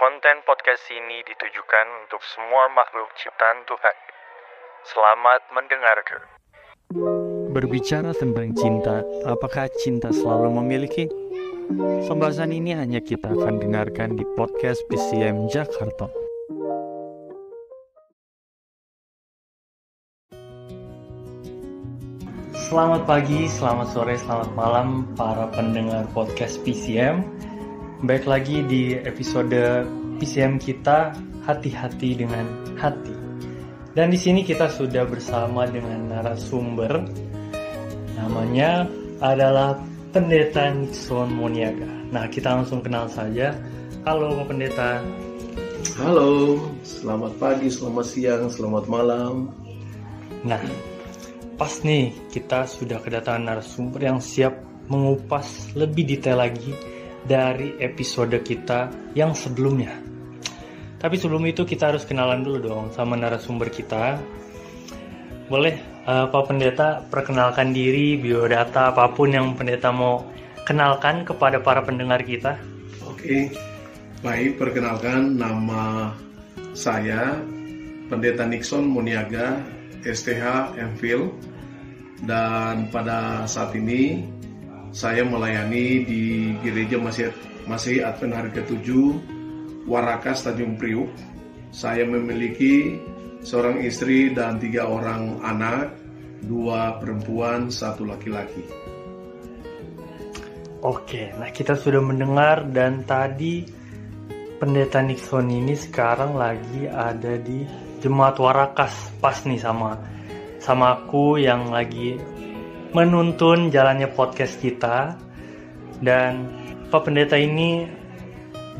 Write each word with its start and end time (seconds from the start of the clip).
Konten 0.00 0.40
podcast 0.48 0.80
ini 0.88 1.20
ditujukan 1.28 1.86
untuk 2.00 2.24
semua 2.24 2.72
makhluk 2.72 3.12
ciptaan 3.20 3.68
Tuhan. 3.68 3.96
Selamat 4.88 5.44
mendengarkan. 5.52 6.20
Berbicara 7.52 8.16
tentang 8.16 8.56
cinta, 8.56 9.04
apakah 9.28 9.68
cinta 9.76 10.08
selalu 10.08 10.56
memiliki? 10.56 11.04
Pembahasan 12.08 12.48
ini 12.48 12.72
hanya 12.72 13.04
kita 13.04 13.28
akan 13.28 13.60
dengarkan 13.60 14.16
di 14.16 14.24
podcast 14.40 14.80
PCM 14.88 15.52
Jakarta. 15.52 16.08
Selamat 22.56 23.04
pagi, 23.04 23.44
selamat 23.52 23.92
sore, 23.92 24.16
selamat 24.16 24.50
malam 24.56 25.12
para 25.12 25.44
pendengar 25.52 26.08
podcast 26.16 26.56
PCM. 26.64 27.49
Baik 28.00 28.24
lagi 28.24 28.64
di 28.64 28.96
episode 28.96 29.84
PCM 30.16 30.56
kita 30.56 31.12
hati-hati 31.44 32.16
dengan 32.16 32.48
hati. 32.80 33.12
Dan 33.92 34.08
di 34.08 34.16
sini 34.16 34.40
kita 34.40 34.72
sudah 34.72 35.04
bersama 35.04 35.68
dengan 35.68 36.08
narasumber 36.08 37.04
namanya 38.16 38.88
adalah 39.20 39.76
Pendeta 40.16 40.72
Nixon 40.72 41.28
Moniaga. 41.28 41.84
Nah, 42.08 42.24
kita 42.32 42.56
langsung 42.56 42.80
kenal 42.80 43.04
saja. 43.12 43.52
Halo 44.08 44.32
Pak 44.32 44.46
Pendeta. 44.48 45.04
Halo, 46.00 46.56
selamat 46.80 47.36
pagi, 47.36 47.68
selamat 47.68 48.06
siang, 48.08 48.48
selamat 48.48 48.88
malam. 48.88 49.52
Nah, 50.40 50.64
pas 51.60 51.84
nih 51.84 52.16
kita 52.32 52.64
sudah 52.64 52.96
kedatangan 53.04 53.44
narasumber 53.44 54.00
yang 54.08 54.24
siap 54.24 54.56
mengupas 54.88 55.68
lebih 55.76 56.08
detail 56.08 56.40
lagi 56.40 56.72
dari 57.24 57.76
episode 57.80 58.36
kita 58.40 58.88
yang 59.12 59.36
sebelumnya. 59.36 59.96
Tapi 61.00 61.16
sebelum 61.16 61.48
itu 61.48 61.64
kita 61.64 61.96
harus 61.96 62.04
kenalan 62.04 62.44
dulu 62.44 62.58
dong 62.60 62.86
sama 62.92 63.16
narasumber 63.16 63.72
kita. 63.72 64.20
Boleh 65.48 65.80
uh, 66.04 66.28
Pak 66.28 66.52
Pendeta 66.52 67.00
perkenalkan 67.08 67.72
diri, 67.72 68.20
biodata 68.20 68.92
apa 68.92 69.08
pun 69.08 69.32
yang 69.32 69.56
Pendeta 69.56 69.88
mau 69.88 70.28
kenalkan 70.68 71.24
kepada 71.24 71.58
para 71.64 71.80
pendengar 71.80 72.20
kita. 72.20 72.60
Oke, 73.08 73.48
baik 74.20 74.60
perkenalkan 74.60 75.40
nama 75.40 76.12
saya 76.76 77.40
Pendeta 78.12 78.44
Nixon 78.44 78.84
Muniaga, 78.84 79.56
STH 80.04 80.76
MPhil 80.76 81.32
dan 82.28 82.92
pada 82.92 83.48
saat 83.48 83.72
ini 83.72 84.28
saya 84.90 85.22
melayani 85.22 86.02
di 86.02 86.22
gereja 86.62 86.98
masih 86.98 87.30
masih 87.70 88.02
Advent 88.02 88.34
hari 88.34 88.50
ke-7 88.50 88.88
Warakas 89.86 90.42
Tanjung 90.42 90.74
Priuk. 90.74 91.10
Saya 91.70 92.02
memiliki 92.02 92.98
seorang 93.46 93.78
istri 93.86 94.34
dan 94.34 94.58
tiga 94.58 94.90
orang 94.90 95.38
anak, 95.46 95.94
dua 96.42 96.98
perempuan, 96.98 97.70
satu 97.70 98.02
laki-laki. 98.02 98.66
Oke, 100.82 101.30
nah 101.38 101.52
kita 101.52 101.76
sudah 101.78 102.02
mendengar 102.02 102.66
dan 102.72 103.06
tadi 103.06 103.62
pendeta 104.58 105.04
Nixon 105.04 105.46
ini 105.52 105.76
sekarang 105.76 106.34
lagi 106.34 106.88
ada 106.88 107.36
di 107.38 107.62
Jemaat 108.00 108.40
Warakas 108.40 109.12
pas 109.20 109.36
nih 109.44 109.60
sama 109.60 110.00
sama 110.56 110.96
aku 110.96 111.36
yang 111.36 111.68
lagi 111.68 112.16
menuntun 112.90 113.70
jalannya 113.70 114.10
podcast 114.10 114.58
kita 114.58 115.14
dan 116.02 116.50
Pak 116.90 117.06
Pendeta 117.06 117.38
ini 117.38 117.86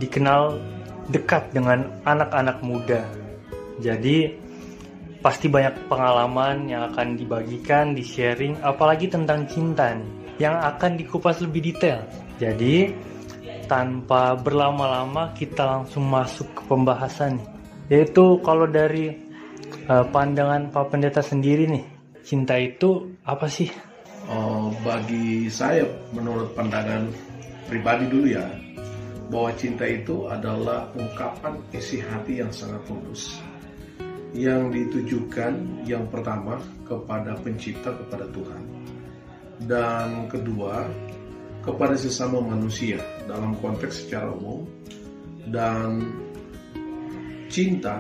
dikenal 0.03 0.59
dekat 1.11 1.55
dengan 1.55 2.03
anak-anak 2.03 2.59
muda. 2.65 3.07
Jadi 3.79 4.35
pasti 5.21 5.47
banyak 5.47 5.87
pengalaman 5.87 6.67
yang 6.67 6.91
akan 6.91 7.15
dibagikan, 7.15 7.93
di-sharing, 7.93 8.59
apalagi 8.65 9.07
tentang 9.07 9.47
cinta 9.47 9.93
nih, 9.95 10.11
yang 10.43 10.57
akan 10.59 10.97
dikupas 10.97 11.39
lebih 11.45 11.71
detail. 11.71 12.03
Jadi 12.41 12.91
tanpa 13.71 14.35
berlama-lama 14.35 15.31
kita 15.37 15.63
langsung 15.63 16.09
masuk 16.09 16.51
ke 16.57 16.63
pembahasan 16.67 17.39
nih. 17.39 17.49
Yaitu 17.91 18.43
kalau 18.43 18.67
dari 18.67 19.15
uh, 19.87 20.07
pandangan 20.09 20.73
Pak 20.73 20.91
Pendeta 20.91 21.23
sendiri 21.23 21.69
nih, 21.69 21.85
cinta 22.25 22.59
itu 22.59 23.15
apa 23.23 23.47
sih? 23.47 23.90
Uh, 24.31 24.71
bagi 24.87 25.51
saya 25.51 25.85
menurut 26.15 26.55
pandangan 26.55 27.11
pribadi 27.67 28.07
dulu 28.07 28.27
ya 28.31 28.47
bahwa 29.31 29.51
cinta 29.59 29.87
itu 29.87 30.27
adalah 30.27 30.91
ungkapan 30.95 31.59
isi 31.75 32.03
hati 32.03 32.43
yang 32.43 32.51
sangat 32.51 32.83
tulus 32.87 33.39
yang 34.35 34.71
ditujukan 34.71 35.83
yang 35.87 36.07
pertama 36.07 36.63
kepada 36.87 37.35
pencipta 37.43 37.91
kepada 37.95 38.27
Tuhan. 38.31 38.63
Dan 39.67 40.31
kedua 40.31 40.87
kepada 41.61 41.99
sesama 41.99 42.41
manusia 42.41 43.03
dalam 43.27 43.59
konteks 43.59 44.07
secara 44.07 44.31
umum. 44.33 44.65
Dan 45.51 46.15
cinta 47.51 47.99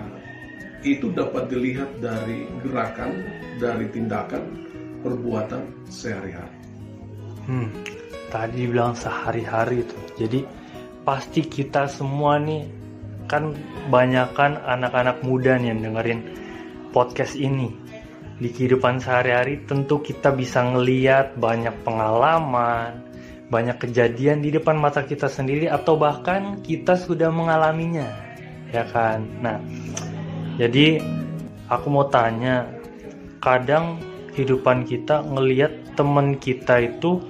itu 0.86 1.10
dapat 1.12 1.50
dilihat 1.50 1.98
dari 1.98 2.46
gerakan 2.62 3.12
dari 3.58 3.90
tindakan 3.90 4.69
perbuatan 5.00 5.62
sehari-hari. 5.88 6.56
Hmm, 7.48 7.68
tadi 8.30 8.68
bilang 8.68 8.94
sehari-hari 8.94 9.82
itu. 9.82 9.98
Jadi 10.20 10.40
pasti 11.02 11.40
kita 11.42 11.88
semua 11.88 12.36
nih 12.38 12.68
kan 13.26 13.54
banyakkan 13.88 14.58
anak-anak 14.66 15.22
muda 15.22 15.56
nih 15.56 15.74
yang 15.74 15.80
dengerin 15.80 16.20
podcast 16.90 17.34
ini. 17.38 17.72
Di 18.40 18.48
kehidupan 18.48 19.04
sehari-hari 19.04 19.68
tentu 19.68 20.00
kita 20.00 20.32
bisa 20.32 20.64
ngeliat 20.64 21.36
banyak 21.36 21.76
pengalaman, 21.84 23.04
banyak 23.52 23.76
kejadian 23.76 24.40
di 24.40 24.54
depan 24.54 24.80
mata 24.80 25.04
kita 25.04 25.28
sendiri 25.28 25.68
atau 25.68 25.98
bahkan 26.00 26.56
kita 26.64 26.96
sudah 26.96 27.28
mengalaminya. 27.28 28.08
Ya 28.72 28.86
kan? 28.88 29.26
Nah, 29.44 29.60
jadi 30.56 31.02
aku 31.68 31.86
mau 31.92 32.06
tanya, 32.08 32.64
kadang 33.44 34.00
kehidupan 34.34 34.86
kita 34.86 35.26
ngelihat 35.26 35.72
temen 35.98 36.38
kita 36.38 36.86
itu 36.86 37.20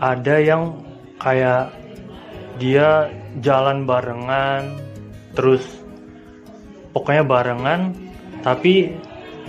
ada 0.00 0.40
yang 0.40 0.80
kayak 1.20 1.74
dia 2.56 3.12
jalan 3.44 3.84
barengan 3.84 4.80
terus 5.36 5.62
pokoknya 6.92 7.24
barengan 7.24 7.94
tapi 8.40 8.96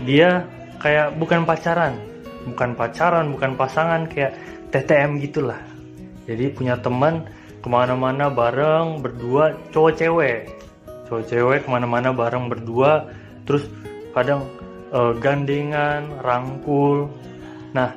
dia 0.04 0.46
kayak 0.82 1.16
bukan 1.16 1.46
pacaran. 1.46 1.96
Bukan 2.42 2.74
pacaran 2.74 3.30
bukan 3.32 3.54
pasangan 3.54 4.10
kayak 4.10 4.34
TTM 4.74 5.22
gitulah. 5.22 5.62
Jadi 6.26 6.50
punya 6.52 6.80
teman 6.80 7.30
ke 7.62 7.68
mana-mana 7.70 8.34
bareng 8.34 9.00
berdua 9.00 9.54
cowok 9.70 9.94
cewek. 9.94 10.40
Cowok 11.06 11.24
cewek 11.30 11.60
ke 11.66 11.70
mana-mana 11.70 12.10
bareng 12.10 12.50
berdua 12.50 13.14
terus 13.46 13.70
kadang 14.12 14.46
uh, 14.92 15.14
gandengan, 15.18 16.22
rangkul. 16.22 17.08
Nah, 17.72 17.96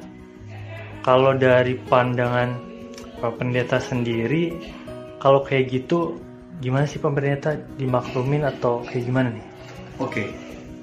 kalau 1.03 1.37
dari 1.37 1.77
pandangan 1.91 2.57
Pak 3.21 3.33
Pendeta 3.37 3.83
sendiri, 3.83 4.55
kalau 5.19 5.43
kayak 5.45 5.69
gitu, 5.69 6.17
gimana 6.63 6.87
sih 6.89 7.03
Pendeta 7.03 7.59
dimaklumin 7.77 8.47
atau 8.47 8.81
kayak 8.87 9.05
gimana 9.05 9.29
nih? 9.35 9.47
Oke, 10.03 10.27
okay. 10.27 10.29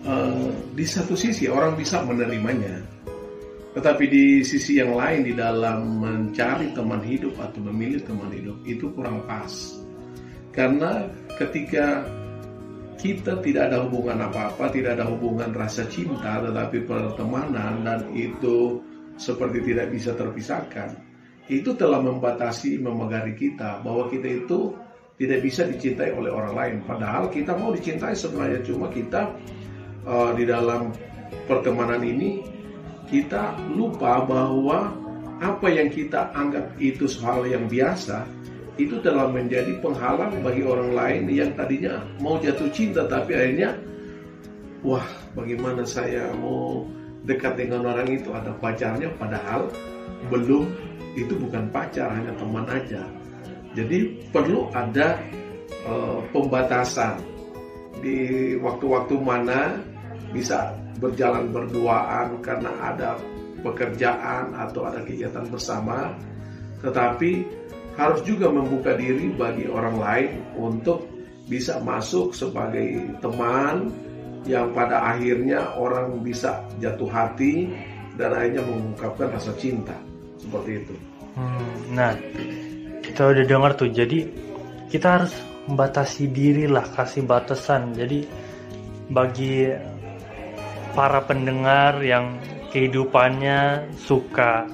uh, 0.07 0.31
eh, 0.31 0.51
di 0.71 0.85
satu 0.87 1.19
sisi 1.19 1.51
orang 1.51 1.75
bisa 1.75 1.99
menerimanya, 2.03 2.79
tetapi 3.75 4.07
di 4.07 4.25
sisi 4.43 4.79
yang 4.79 4.95
lain 4.95 5.27
di 5.27 5.33
dalam 5.35 5.99
mencari 5.99 6.71
teman 6.71 7.03
hidup 7.03 7.35
atau 7.39 7.59
memilih 7.59 7.99
teman 8.07 8.31
hidup 8.31 8.55
itu 8.63 8.87
kurang 8.95 9.19
pas, 9.27 9.51
karena 10.55 11.11
ketika 11.35 12.07
kita 13.01 13.41
tidak 13.41 13.73
ada 13.73 13.81
hubungan 13.89 14.29
apa-apa, 14.29 14.69
tidak 14.69 15.01
ada 15.01 15.09
hubungan 15.09 15.49
rasa 15.57 15.89
cinta, 15.89 16.37
tetapi 16.37 16.85
pertemanan 16.85 17.81
dan 17.81 18.05
itu 18.13 18.77
seperti 19.17 19.65
tidak 19.65 19.89
bisa 19.89 20.13
terpisahkan. 20.13 21.01
Itu 21.49 21.73
telah 21.73 21.97
membatasi, 21.97 22.77
memegari 22.77 23.33
kita 23.33 23.81
bahwa 23.81 24.05
kita 24.05 24.45
itu 24.45 24.77
tidak 25.17 25.41
bisa 25.41 25.65
dicintai 25.65 26.13
oleh 26.13 26.29
orang 26.29 26.53
lain. 26.53 26.75
Padahal 26.85 27.33
kita 27.33 27.57
mau 27.57 27.73
dicintai 27.73 28.13
sebenarnya 28.13 28.61
cuma 28.61 28.93
kita 28.93 29.33
uh, 30.05 30.31
di 30.37 30.45
dalam 30.45 30.93
pertemanan 31.49 32.05
ini 32.05 32.45
kita 33.09 33.57
lupa 33.73 34.21
bahwa 34.23 34.93
apa 35.41 35.67
yang 35.73 35.89
kita 35.89 36.29
anggap 36.37 36.77
itu 36.77 37.09
hal 37.25 37.49
yang 37.49 37.65
biasa 37.65 38.29
itu 38.87 38.97
telah 39.03 39.29
menjadi 39.29 39.77
penghalang 39.83 40.41
bagi 40.41 40.63
orang 40.65 40.91
lain 40.95 41.21
yang 41.29 41.51
tadinya 41.53 42.01
mau 42.23 42.39
jatuh 42.41 42.69
cinta 42.73 43.05
tapi 43.05 43.35
akhirnya 43.35 43.77
wah 44.81 45.05
bagaimana 45.37 45.85
saya 45.85 46.33
mau 46.37 46.85
dekat 47.25 47.57
dengan 47.57 47.85
orang 47.85 48.09
itu? 48.09 48.33
Ada 48.33 48.51
pacarnya? 48.57 49.09
Padahal 49.17 49.69
belum. 50.29 50.65
Itu 51.11 51.35
bukan 51.35 51.67
pacar 51.75 52.07
hanya 52.07 52.31
teman 52.39 52.63
aja. 52.71 53.03
Jadi 53.75 54.31
perlu 54.31 54.71
ada 54.71 55.19
uh, 55.83 56.23
pembatasan. 56.31 57.19
Di 57.99 58.55
waktu-waktu 58.57 59.19
mana 59.19 59.75
bisa 60.31 60.71
berjalan 61.03 61.51
berduaan 61.51 62.39
karena 62.39 62.71
ada 62.79 63.19
pekerjaan 63.59 64.55
atau 64.55 64.87
ada 64.87 65.03
kegiatan 65.03 65.43
bersama, 65.51 66.15
tetapi 66.79 67.45
harus 67.99 68.21
juga 68.23 68.47
membuka 68.47 68.95
diri 68.95 69.31
bagi 69.35 69.67
orang 69.67 69.97
lain 69.99 70.31
untuk 70.55 71.07
bisa 71.47 71.83
masuk 71.83 72.31
sebagai 72.31 73.11
teman 73.19 73.91
yang 74.47 74.71
pada 74.71 75.13
akhirnya 75.13 75.75
orang 75.75 76.23
bisa 76.23 76.63
jatuh 76.79 77.09
hati 77.11 77.69
dan 78.15 78.33
akhirnya 78.33 78.63
mengungkapkan 78.65 79.27
rasa 79.35 79.51
cinta 79.59 79.93
seperti 80.39 80.81
itu. 80.81 80.95
Hmm, 81.35 81.95
nah, 81.95 82.13
kita 83.03 83.21
udah 83.31 83.45
dengar 83.45 83.71
tuh. 83.77 83.91
Jadi 83.91 84.27
kita 84.89 85.21
harus 85.21 85.33
membatasi 85.69 86.31
diri 86.31 86.65
lah, 86.65 86.83
kasih 86.95 87.23
batasan. 87.27 87.93
Jadi 87.93 88.25
bagi 89.11 89.69
para 90.91 91.23
pendengar 91.23 91.99
yang 92.03 92.39
kehidupannya 92.71 93.91
suka 93.99 94.67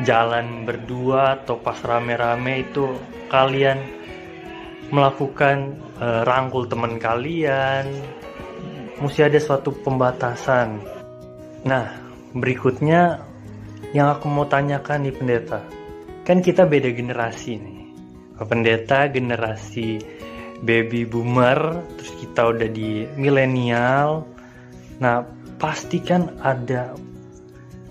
jalan 0.00 0.64
berdua 0.64 1.44
atau 1.44 1.60
pas 1.60 1.76
rame-rame 1.84 2.64
itu 2.64 2.96
kalian 3.28 3.76
melakukan 4.88 5.76
uh, 6.00 6.24
rangkul 6.24 6.64
teman 6.64 6.96
kalian 6.96 7.88
mesti 9.00 9.28
ada 9.28 9.36
suatu 9.36 9.72
pembatasan. 9.84 10.80
Nah 11.68 11.86
berikutnya 12.32 13.20
yang 13.92 14.08
aku 14.16 14.24
mau 14.32 14.48
tanyakan 14.48 15.04
nih 15.04 15.14
pendeta. 15.16 15.60
Kan 16.24 16.40
kita 16.40 16.64
beda 16.64 16.88
generasi 16.92 17.60
nih. 17.60 17.80
Pendeta 18.42 19.06
generasi 19.06 20.00
baby 20.62 21.02
boomer 21.04 21.82
terus 21.98 22.12
kita 22.22 22.54
udah 22.54 22.68
di 22.70 23.04
milenial. 23.18 24.24
Nah, 25.02 25.26
pastikan 25.58 26.38
ada 26.38 26.94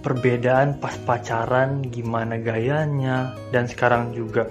perbedaan 0.02 0.82
pas 0.82 0.98
pacaran, 1.02 1.86
gimana 1.86 2.42
gayanya, 2.42 3.38
dan 3.54 3.70
sekarang 3.70 4.12
juga 4.12 4.50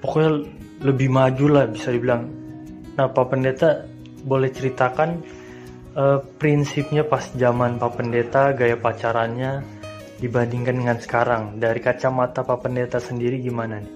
pokoknya 0.00 0.32
lebih 0.84 1.08
maju 1.12 1.46
lah 1.48 1.64
bisa 1.68 1.92
dibilang. 1.92 2.28
Nah, 2.96 3.08
Pak 3.08 3.26
Pendeta 3.28 3.84
boleh 4.24 4.48
ceritakan 4.48 5.10
uh, 5.96 6.18
prinsipnya 6.40 7.04
pas 7.04 7.24
zaman 7.36 7.76
Pak 7.76 7.92
Pendeta, 8.00 8.52
gaya 8.56 8.76
pacarannya 8.80 9.64
dibandingkan 10.18 10.74
dengan 10.80 10.98
sekarang. 11.00 11.60
Dari 11.60 11.80
kacamata 11.84 12.40
Pak 12.44 12.58
Pendeta 12.64 12.98
sendiri 13.00 13.40
gimana 13.40 13.80
nih? 13.82 13.94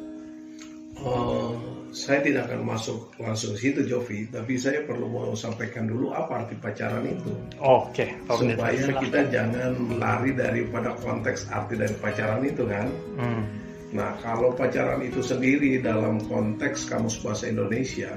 Uh, 0.98 1.77
saya 1.90 2.20
tidak 2.20 2.52
akan 2.52 2.69
masuk 2.69 3.17
langsung 3.17 3.56
situ 3.56 3.81
Jovi, 3.88 4.29
tapi 4.29 4.61
saya 4.61 4.85
perlu 4.85 5.08
mau 5.08 5.32
sampaikan 5.32 5.88
dulu 5.88 6.12
apa 6.12 6.44
arti 6.44 6.55
pacaran 6.61 7.08
itu. 7.08 7.32
Oh, 7.58 7.88
Oke, 7.88 8.12
okay. 8.29 8.29
supaya 8.29 8.93
kita 9.00 9.20
jangan 9.32 9.73
lari 9.96 10.37
daripada 10.37 10.93
konteks 11.00 11.49
arti 11.49 11.81
dari 11.81 11.96
pacaran 11.96 12.44
itu 12.44 12.69
kan. 12.69 12.87
Hmm. 13.17 13.43
Nah, 13.88 14.12
kalau 14.20 14.52
pacaran 14.52 15.00
itu 15.00 15.25
sendiri 15.25 15.81
dalam 15.81 16.20
konteks 16.29 16.93
kamus 16.93 17.17
bahasa 17.25 17.49
Indonesia 17.49 18.12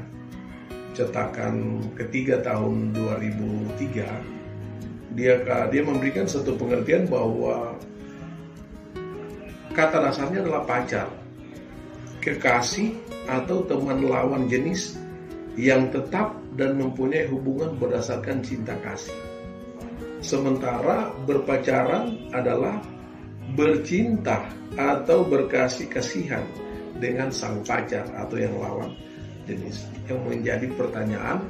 cetakan 0.92 1.80
ketiga 1.96 2.44
tahun 2.44 2.92
2003 2.92 5.16
dia 5.16 5.40
dia 5.72 5.84
memberikan 5.84 6.28
satu 6.28 6.56
pengertian 6.56 7.08
bahwa 7.08 7.76
kata 9.72 10.04
dasarnya 10.04 10.44
adalah 10.44 10.64
pacar 10.68 11.08
kekasih 12.20 12.96
atau 13.30 13.66
teman 13.66 14.02
lawan 14.06 14.50
jenis 14.50 14.98
yang 15.60 15.92
tetap 15.92 16.34
dan 16.56 16.80
mempunyai 16.80 17.28
hubungan 17.28 17.76
berdasarkan 17.76 18.40
cinta 18.42 18.76
kasih. 18.82 19.16
Sementara 20.22 21.10
berpacaran 21.26 22.30
adalah 22.30 22.78
bercinta 23.58 24.46
atau 24.78 25.26
berkasih 25.26 25.90
kasihan 25.90 26.46
dengan 27.02 27.34
sang 27.34 27.66
pacar 27.66 28.06
atau 28.14 28.38
yang 28.38 28.54
lawan 28.62 28.94
jenis. 29.50 29.90
Yang 30.06 30.22
menjadi 30.30 30.68
pertanyaan, 30.78 31.42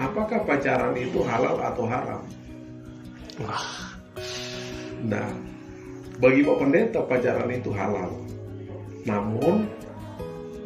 apakah 0.00 0.40
pacaran 0.48 0.96
itu 0.96 1.20
halal 1.22 1.60
atau 1.60 1.84
haram? 1.84 2.22
Nah, 5.04 5.28
bagi 6.18 6.42
Pak 6.42 6.56
Pendeta 6.58 7.00
pacaran 7.06 7.50
itu 7.52 7.70
halal. 7.70 8.10
Namun, 9.06 9.68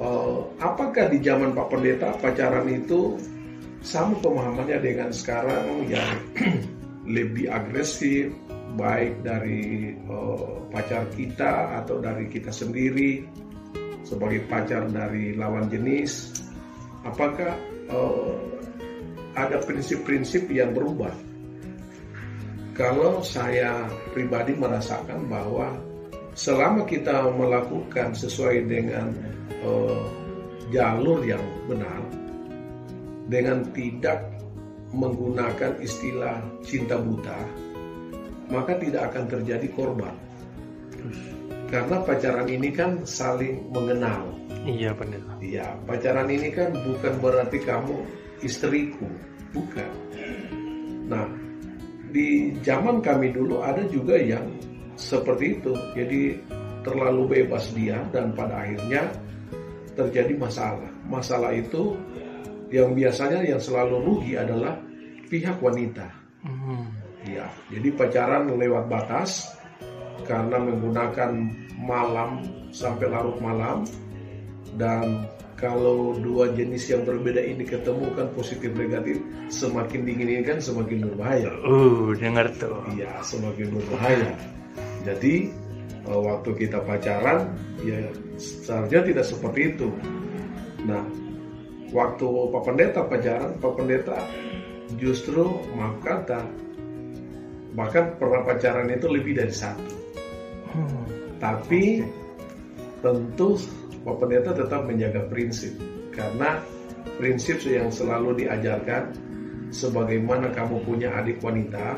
uh, 0.02 0.42
apakah 0.58 1.06
di 1.08 1.22
zaman 1.22 1.54
Pak 1.54 1.70
Pendeta 1.70 2.10
pacaran 2.18 2.66
itu 2.66 3.16
sama 3.82 4.18
pemahamannya 4.18 4.78
dengan 4.82 5.10
sekarang 5.14 5.86
yang 5.86 6.18
lebih 7.16 7.50
agresif, 7.50 8.34
baik 8.74 9.22
dari 9.22 9.94
uh, 10.06 10.66
pacar 10.70 11.06
kita 11.14 11.82
atau 11.82 12.02
dari 12.02 12.26
kita 12.30 12.50
sendiri 12.50 13.26
sebagai 14.02 14.42
pacar 14.50 14.90
dari 14.90 15.38
lawan 15.38 15.70
jenis? 15.70 16.42
Apakah 17.02 17.58
uh, 17.90 18.38
ada 19.34 19.58
prinsip-prinsip 19.66 20.46
yang 20.50 20.70
berubah? 20.70 21.10
Kalau 22.72 23.20
saya 23.20 23.84
pribadi 24.16 24.56
merasakan 24.56 25.28
bahwa 25.28 25.76
selama 26.32 26.88
kita 26.88 27.28
melakukan 27.36 28.16
sesuai 28.16 28.64
dengan 28.64 29.12
uh, 29.66 30.02
jalur 30.70 31.20
yang 31.26 31.42
benar 31.66 32.00
dengan 33.26 33.64
tidak 33.72 34.28
menggunakan 34.92 35.80
istilah 35.80 36.42
cinta 36.60 37.00
buta 37.00 37.38
maka 38.52 38.76
tidak 38.76 39.08
akan 39.12 39.24
terjadi 39.32 39.66
korban. 39.72 40.14
Karena 41.72 42.04
pacaran 42.04 42.48
ini 42.52 42.68
kan 42.68 43.00
saling 43.08 43.72
mengenal. 43.72 44.28
Iya 44.68 44.92
benar. 44.92 45.24
Iya 45.40 45.72
pacaran 45.88 46.28
ini 46.28 46.52
kan 46.52 46.76
bukan 46.76 47.14
berarti 47.24 47.58
kamu 47.64 47.96
istriku 48.44 49.08
bukan. 49.56 49.92
Nah 51.08 51.26
di 52.12 52.52
zaman 52.60 53.00
kami 53.00 53.32
dulu 53.32 53.64
ada 53.64 53.88
juga 53.88 54.20
yang 54.20 54.44
seperti 55.00 55.56
itu. 55.58 55.72
Jadi 55.96 56.36
terlalu 56.84 57.40
bebas 57.40 57.72
dia 57.72 58.04
dan 58.12 58.36
pada 58.36 58.68
akhirnya 58.68 59.08
terjadi 59.94 60.34
masalah. 60.36 60.90
Masalah 61.06 61.52
itu 61.52 61.96
yang 62.72 62.96
biasanya 62.96 63.44
yang 63.44 63.60
selalu 63.60 64.00
rugi 64.00 64.32
adalah 64.40 64.80
pihak 65.28 65.60
wanita. 65.60 66.08
Hmm. 66.42 66.88
Ya, 67.22 67.46
jadi 67.70 67.94
pacaran 67.94 68.50
lewat 68.50 68.90
batas 68.90 69.54
karena 70.26 70.58
menggunakan 70.58 71.30
malam 71.78 72.42
sampai 72.74 73.06
larut 73.10 73.38
malam 73.38 73.86
dan 74.74 75.26
kalau 75.62 76.18
dua 76.18 76.50
jenis 76.50 76.90
yang 76.90 77.06
berbeda 77.06 77.38
ini 77.38 77.62
ketemu 77.62 78.10
kan 78.18 78.26
positif 78.34 78.74
negatif 78.74 79.22
semakin 79.46 80.02
dingin 80.02 80.26
ini 80.26 80.42
kan 80.42 80.58
semakin 80.58 81.06
berbahaya. 81.06 81.54
Uh, 81.62 82.10
dengar 82.18 82.50
tuh. 82.58 82.82
Iya, 82.90 83.22
semakin 83.22 83.70
berbahaya. 83.70 84.34
Jadi 85.06 85.54
waktu 86.06 86.50
kita 86.58 86.82
pacaran 86.82 87.54
ya 87.86 88.10
seharusnya 88.38 89.06
tidak 89.06 89.26
seperti 89.26 89.60
itu. 89.76 89.88
Nah, 90.82 91.02
waktu 91.94 92.26
Pak 92.26 92.62
Pendeta 92.66 93.00
pacaran, 93.06 93.54
Pak 93.62 93.72
Pendeta 93.78 94.18
justru 94.98 95.46
maaf 95.78 95.96
kata 96.02 96.42
bahkan 97.72 98.12
pernah 98.20 98.44
pacaran 98.44 98.90
itu 98.92 99.06
lebih 99.08 99.38
dari 99.38 99.54
satu. 99.54 99.94
Hmm. 100.74 101.04
Tapi 101.38 102.02
tentu 103.00 103.56
Pak 104.02 104.16
Pendeta 104.18 104.50
tetap 104.52 104.84
menjaga 104.84 105.24
prinsip 105.30 105.72
karena 106.12 106.60
prinsip 107.16 107.62
yang 107.64 107.88
selalu 107.88 108.44
diajarkan 108.44 109.14
sebagaimana 109.72 110.52
kamu 110.52 110.84
punya 110.84 111.16
adik 111.16 111.40
wanita 111.40 111.96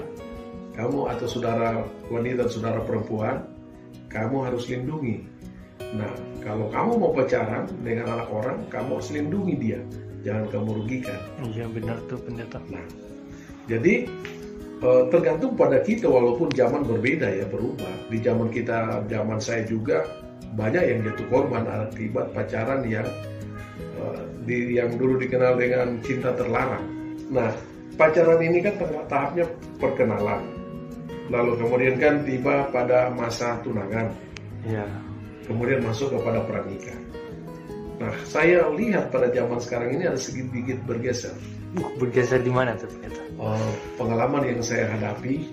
kamu 0.74 1.06
atau 1.06 1.26
saudara 1.30 1.86
wanita 2.10 2.46
dan 2.46 2.50
saudara 2.50 2.80
perempuan, 2.82 3.46
kamu 4.14 4.36
harus 4.46 4.70
lindungi. 4.70 5.26
Nah, 5.98 6.10
kalau 6.38 6.70
kamu 6.70 6.90
mau 7.02 7.10
pacaran 7.10 7.66
dengan 7.82 8.14
anak 8.14 8.30
orang, 8.30 8.58
kamu 8.70 8.88
harus 8.98 9.10
lindungi 9.10 9.54
dia, 9.58 9.80
jangan 10.22 10.46
kamu 10.54 10.70
rugikan. 10.82 11.20
Iya 11.42 11.66
benar 11.66 11.98
tuh 12.06 12.22
pendeta. 12.22 12.62
Nah, 12.70 12.86
jadi 13.66 14.06
eh, 14.80 15.02
tergantung 15.10 15.58
pada 15.58 15.82
kita 15.82 16.06
walaupun 16.06 16.54
zaman 16.54 16.86
berbeda 16.86 17.26
ya 17.26 17.46
berubah. 17.50 17.94
Di 18.06 18.22
zaman 18.22 18.54
kita, 18.54 19.02
zaman 19.10 19.42
saya 19.42 19.66
juga 19.66 20.06
banyak 20.54 20.82
yang 20.86 20.98
jatuh 21.02 21.26
korban 21.34 21.66
akibat 21.66 22.30
pacaran 22.30 22.86
yang 22.86 23.06
eh, 23.98 24.22
di, 24.46 24.78
yang 24.78 24.94
dulu 24.94 25.18
dikenal 25.18 25.58
dengan 25.58 25.98
cinta 26.06 26.30
terlarang. 26.38 26.86
Nah, 27.34 27.50
pacaran 27.98 28.38
ini 28.38 28.62
kan 28.62 28.78
tahapnya 29.10 29.50
perkenalan 29.82 30.53
lalu 31.32 31.52
kemudian 31.60 31.94
kan 31.96 32.20
tiba 32.24 32.68
pada 32.68 33.08
masa 33.12 33.60
tunangan. 33.64 34.12
Ya. 34.64 34.84
Kemudian 35.44 35.84
masuk 35.84 36.12
kepada 36.16 36.40
pranikah. 36.48 36.96
Nah, 38.00 38.12
saya 38.26 38.66
lihat 38.74 39.14
pada 39.14 39.30
zaman 39.30 39.60
sekarang 39.62 39.94
ini 39.94 40.04
ada 40.10 40.18
sedikit 40.18 40.80
bergeser. 40.88 41.36
Uh, 41.78 41.88
bergeser 42.00 42.42
di 42.42 42.50
mana 42.50 42.74
tuh 42.74 42.90
ternyata? 42.90 43.22
Uh, 43.38 43.70
pengalaman 43.94 44.42
yang 44.50 44.60
saya 44.64 44.90
hadapi 44.90 45.46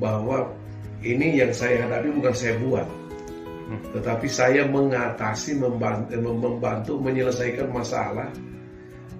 bahwa 0.00 0.48
ini 1.04 1.40
yang 1.40 1.52
saya 1.52 1.84
hadapi 1.84 2.08
bukan 2.16 2.34
saya 2.34 2.56
buat, 2.60 2.88
hmm. 3.68 3.80
tetapi 3.96 4.26
saya 4.28 4.64
mengatasi, 4.64 5.60
membantu, 5.60 6.08
eh, 6.12 6.20
membantu 6.20 6.92
menyelesaikan 7.00 7.68
masalah 7.68 8.28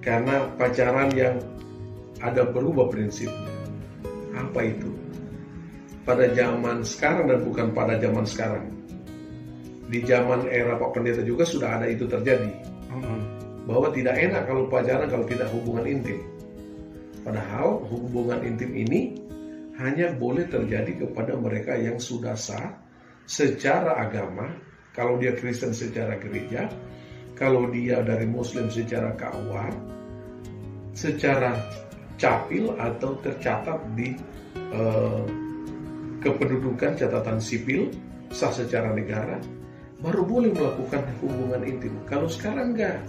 karena 0.01 0.49
pacaran 0.57 1.09
yang 1.13 1.37
ada 2.21 2.45
berubah 2.49 2.89
prinsipnya. 2.89 3.53
Apa 4.33 4.65
itu? 4.65 4.96
Pada 6.07 6.31
zaman 6.31 6.87
sekarang 6.87 7.27
dan 7.27 7.39
bukan 7.43 7.67
pada 7.75 7.99
zaman 7.99 8.23
sekarang. 8.23 8.71
Di 9.91 9.99
zaman 10.07 10.47
era 10.47 10.79
Pak 10.79 10.95
Pendeta 10.95 11.19
juga 11.19 11.43
sudah 11.43 11.79
ada 11.79 11.87
itu 11.91 12.07
terjadi. 12.07 12.47
Hmm. 12.87 13.19
Bahwa 13.67 13.91
tidak 13.91 14.15
enak 14.15 14.47
kalau 14.47 14.71
pacaran 14.71 15.11
kalau 15.11 15.27
tidak 15.27 15.51
hubungan 15.51 15.83
intim. 15.83 16.23
Padahal 17.27 17.83
hubungan 17.91 18.39
intim 18.47 18.71
ini 18.71 19.19
hanya 19.75 20.15
boleh 20.15 20.47
terjadi 20.47 21.05
kepada 21.05 21.35
mereka 21.35 21.75
yang 21.75 21.99
sudah 21.99 22.39
sah 22.39 22.71
secara 23.27 23.99
agama. 23.99 24.47
Kalau 24.95 25.19
dia 25.19 25.35
Kristen 25.35 25.75
secara 25.75 26.17
gereja, 26.17 26.71
kalau 27.37 27.69
dia 27.69 28.01
dari 28.01 28.25
Muslim 28.25 28.65
secara 28.71 29.13
KUA, 29.13 29.67
secara 30.97 31.53
capil 32.17 32.73
atau 32.81 33.13
tercatat 33.21 33.77
di 33.93 34.17
uh, 34.73 35.21
kependudukan 36.23 36.97
catatan 36.97 37.37
sipil 37.41 37.93
sah 38.33 38.51
secara 38.51 38.91
negara, 38.91 39.39
baru 40.03 40.23
boleh 40.27 40.51
melakukan 40.51 41.03
hubungan 41.23 41.63
intim. 41.63 41.93
Kalau 42.05 42.27
sekarang 42.27 42.75
enggak. 42.75 42.99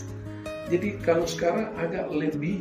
Jadi 0.68 1.00
kalau 1.00 1.24
sekarang 1.24 1.72
agak 1.80 2.12
lebih 2.12 2.60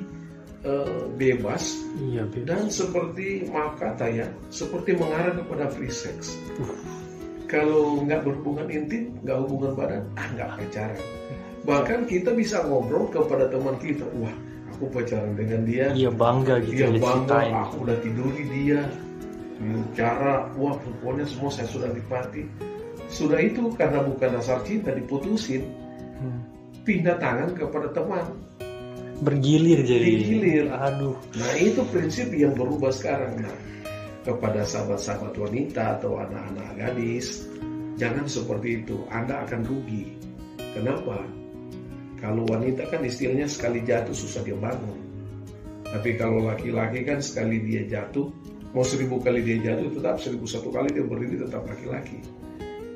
uh, 0.65 1.05
bebas 1.15 1.77
iya, 2.01 2.23
bebas. 2.25 2.47
dan 2.47 2.63
seperti 2.71 3.45
maaf 3.51 3.77
kata 3.77 4.05
ya 4.09 4.27
seperti 4.49 4.97
mengarah 4.97 5.35
kepada 5.35 5.65
free 5.69 5.91
sex 5.91 6.35
uh. 6.57 6.75
kalau 7.45 8.01
nggak 8.03 8.23
berhubungan 8.25 8.67
intim 8.71 9.13
nggak 9.21 9.37
hubungan 9.45 9.71
badan 9.77 10.03
ah 10.17 10.27
nggak 10.33 10.49
pacaran 10.57 11.01
bahkan 11.67 11.99
kita 12.07 12.31
bisa 12.31 12.63
ngobrol 12.63 13.11
kepada 13.11 13.51
teman 13.51 13.75
kita 13.79 14.07
wah 14.17 14.33
aku 14.71 14.85
pacaran 14.91 15.35
dengan 15.35 15.61
dia 15.67 15.91
iya 15.93 16.09
bangga 16.09 16.63
gitu 16.63 16.79
iya 16.79 16.87
bangga 16.95 17.37
aku 17.67 17.75
udah 17.83 17.97
tiduri 18.01 18.43
dia 18.49 18.81
cara 19.97 20.49
wah 20.53 20.77
pokoknya 20.77 21.25
semua 21.25 21.49
saya 21.49 21.67
sudah 21.69 21.89
nikmati. 21.89 22.45
Sudah 23.07 23.39
itu 23.41 23.73
karena 23.73 24.03
bukan 24.03 24.37
dasar 24.37 24.61
cinta 24.67 24.93
diputusin. 24.93 25.65
Hmm. 26.17 26.41
pindah 26.81 27.19
tangan 27.21 27.53
kepada 27.53 27.93
teman. 27.93 28.25
Bergilir 29.21 29.83
jadi 29.83 30.07
bergilir. 30.07 30.65
Aduh. 30.71 31.19
Nah 31.35 31.51
itu 31.59 31.83
prinsip 31.91 32.31
yang 32.31 32.55
berubah 32.55 32.89
sekarang 32.95 33.43
nah 33.43 33.53
kepada 34.23 34.63
sahabat-sahabat 34.63 35.35
wanita 35.35 35.99
atau 35.99 36.19
anak-anak 36.19 36.79
gadis 36.79 37.45
jangan 37.99 38.25
seperti 38.25 38.81
itu. 38.81 39.03
Anda 39.11 39.43
akan 39.43 39.67
rugi. 39.67 40.15
Kenapa? 40.73 41.21
Kalau 42.17 42.47
wanita 42.49 42.89
kan 42.89 43.05
istilahnya 43.05 43.45
sekali 43.45 43.83
jatuh 43.85 44.15
susah 44.15 44.41
dia 44.41 44.57
bangun. 44.57 44.97
Tapi 45.87 46.17
kalau 46.17 46.43
laki-laki 46.45 47.05
kan 47.05 47.21
sekali 47.21 47.61
dia 47.61 47.85
jatuh 47.85 48.31
mau 48.75 48.83
seribu 48.83 49.19
kali 49.23 49.43
dia 49.43 49.57
jatuh 49.61 49.91
tetap 49.93 50.19
seribu 50.19 50.45
satu 50.47 50.71
kali 50.71 50.91
dia 50.91 51.05
berdiri 51.05 51.43
tetap 51.43 51.63
laki-laki 51.67 52.19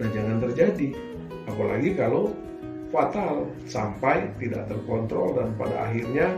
nah 0.02 0.08
jangan 0.12 0.42
terjadi 0.50 0.96
apalagi 1.48 1.94
kalau 1.96 2.34
fatal 2.92 3.48
sampai 3.66 4.28
tidak 4.38 4.68
terkontrol 4.68 5.40
dan 5.40 5.56
pada 5.56 5.88
akhirnya 5.88 6.36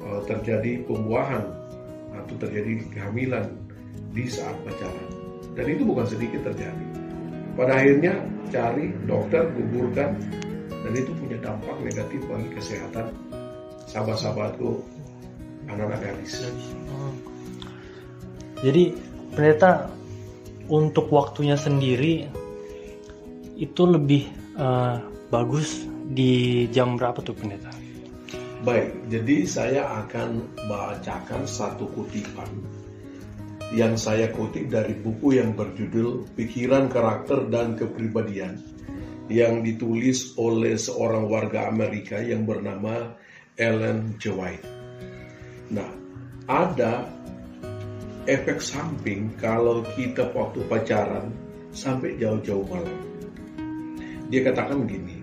uh, 0.00 0.20
terjadi 0.24 0.82
pembuahan 0.88 1.44
atau 2.16 2.34
terjadi 2.40 2.80
kehamilan 2.90 3.46
di 4.10 4.26
saat 4.26 4.56
pacaran. 4.66 5.08
Dan 5.54 5.66
itu 5.70 5.82
bukan 5.84 6.06
sedikit 6.08 6.40
terjadi. 6.50 6.86
Pada 7.54 7.76
akhirnya 7.76 8.14
cari 8.48 8.90
dokter, 9.04 9.46
gugurkan, 9.52 10.16
dan 10.70 10.92
itu 10.96 11.12
punya 11.18 11.36
dampak 11.44 11.76
negatif 11.84 12.20
bagi 12.26 12.48
kesehatan 12.56 13.12
sahabat-sahabatku 13.90 14.80
anak-anak 15.68 16.00
gadis. 16.00 16.48
Jadi 18.60 18.92
ternyata 19.32 19.88
untuk 20.70 21.10
waktunya 21.10 21.56
sendiri 21.56 22.28
itu 23.60 23.82
lebih 23.84 24.28
uh, 24.56 25.00
bagus 25.28 25.84
di 26.10 26.66
jam 26.72 26.96
berapa 26.96 27.20
tuh 27.22 27.36
pendeta? 27.36 27.70
Baik, 28.60 28.92
jadi 29.08 29.36
saya 29.48 29.82
akan 30.04 30.44
bacakan 30.68 31.48
satu 31.48 31.88
kutipan 31.96 32.48
yang 33.72 33.96
saya 33.96 34.28
kutip 34.34 34.68
dari 34.68 34.92
buku 34.98 35.40
yang 35.40 35.56
berjudul 35.56 36.28
Pikiran 36.36 36.90
Karakter 36.90 37.48
dan 37.48 37.78
Kepribadian 37.78 38.60
yang 39.30 39.62
ditulis 39.62 40.34
oleh 40.36 40.74
seorang 40.74 41.30
warga 41.30 41.70
Amerika 41.70 42.18
yang 42.18 42.42
bernama 42.44 43.14
Ellen 43.54 44.18
G. 44.18 44.34
White. 44.34 44.66
Nah, 45.70 45.86
ada 46.50 47.06
efek 48.28 48.60
samping 48.60 49.32
kalau 49.40 49.80
kita 49.96 50.28
waktu 50.36 50.60
pacaran 50.68 51.32
sampai 51.72 52.18
jauh-jauh 52.20 52.66
malam. 52.68 52.98
Dia 54.28 54.46
katakan 54.46 54.84
begini, 54.84 55.20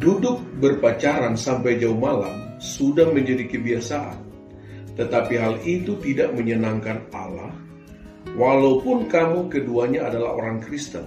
Duduk 0.00 0.40
berpacaran 0.64 1.36
sampai 1.36 1.76
jauh 1.76 1.98
malam 1.98 2.56
sudah 2.56 3.12
menjadi 3.12 3.44
kebiasaan, 3.44 4.16
tetapi 4.96 5.36
hal 5.36 5.60
itu 5.68 5.92
tidak 6.00 6.32
menyenangkan 6.32 7.04
Allah, 7.12 7.52
walaupun 8.32 9.12
kamu 9.12 9.52
keduanya 9.52 10.08
adalah 10.08 10.40
orang 10.40 10.64
Kristen. 10.64 11.04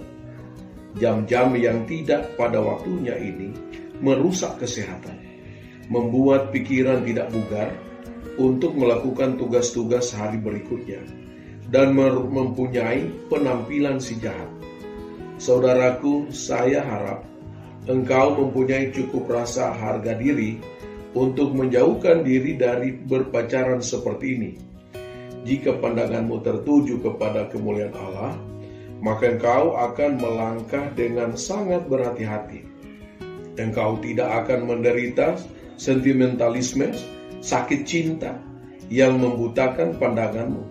Jam-jam 0.94 1.58
yang 1.58 1.82
tidak 1.90 2.38
pada 2.38 2.62
waktunya 2.62 3.18
ini 3.18 3.50
merusak 3.98 4.62
kesehatan, 4.62 5.18
membuat 5.90 6.54
pikiran 6.54 7.02
tidak 7.02 7.34
bugar 7.34 7.74
untuk 8.40 8.74
melakukan 8.74 9.38
tugas-tugas 9.38 10.10
hari 10.14 10.38
berikutnya, 10.38 11.02
dan 11.70 11.94
mempunyai 11.94 13.06
penampilan 13.30 14.02
si 14.02 14.18
jahat. 14.18 14.50
Saudaraku, 15.38 16.30
saya 16.30 16.82
harap 16.82 17.26
engkau 17.90 18.38
mempunyai 18.38 18.94
cukup 18.94 19.28
rasa 19.28 19.74
harga 19.74 20.16
diri 20.16 20.56
untuk 21.14 21.54
menjauhkan 21.54 22.26
diri 22.26 22.58
dari 22.58 22.94
berpacaran 22.96 23.78
seperti 23.82 24.26
ini. 24.34 24.52
Jika 25.44 25.76
pandanganmu 25.78 26.40
tertuju 26.40 27.04
kepada 27.04 27.52
kemuliaan 27.52 27.92
Allah, 27.92 28.32
maka 29.04 29.36
engkau 29.36 29.76
akan 29.76 30.16
melangkah 30.16 30.88
dengan 30.96 31.36
sangat 31.36 31.84
berhati-hati. 31.86 32.64
Engkau 33.60 34.00
tidak 34.00 34.48
akan 34.48 34.64
menderita 34.64 35.36
sentimentalisme, 35.76 36.96
sakit 37.44 37.84
cinta 37.84 38.40
yang 38.88 39.20
membutakan 39.20 40.00
pandanganmu, 40.00 40.64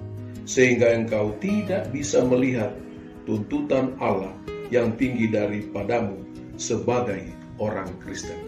sehingga 0.49 0.89
engkau 0.89 1.37
tidak 1.37 1.93
bisa 1.93 2.25
melihat 2.25 2.73
tuntutan 3.29 3.93
Allah 4.01 4.33
yang 4.73 4.97
tinggi 4.97 5.29
daripadamu 5.29 6.17
sebagai 6.57 7.21
orang 7.61 7.93
Kristen. 8.01 8.41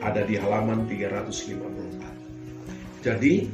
Ada 0.00 0.24
di 0.24 0.40
halaman 0.40 0.88
354. 0.88 3.04
Jadi 3.04 3.52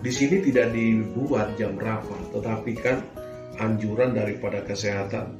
di 0.00 0.12
sini 0.12 0.40
tidak 0.40 0.72
dibuat 0.72 1.60
jam 1.60 1.76
berapa, 1.76 2.16
tetapi 2.32 2.72
kan 2.80 3.04
anjuran 3.60 4.16
daripada 4.16 4.64
kesehatan. 4.64 5.36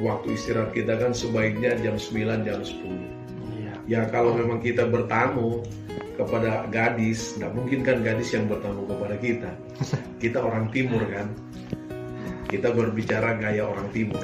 Waktu 0.00 0.32
istirahat 0.32 0.72
kita 0.72 0.96
kan 0.96 1.12
sebaiknya 1.12 1.76
jam 1.84 2.00
9, 2.00 2.48
jam 2.48 2.64
10. 2.64 2.80
Iya. 3.60 3.74
Ya 3.84 4.00
kalau 4.08 4.32
memang 4.32 4.64
kita 4.64 4.88
bertamu 4.88 5.60
kepada 6.20 6.68
gadis, 6.68 7.40
tidak 7.40 7.56
mungkin 7.56 7.80
kan 7.80 8.04
gadis 8.04 8.36
yang 8.36 8.44
bertamu 8.44 8.84
kepada 8.84 9.16
kita. 9.16 9.50
Kita 10.20 10.44
orang 10.44 10.68
timur 10.68 11.00
kan. 11.08 11.32
Kita 12.44 12.76
berbicara 12.76 13.40
gaya 13.40 13.64
orang 13.64 13.88
timur. 13.94 14.20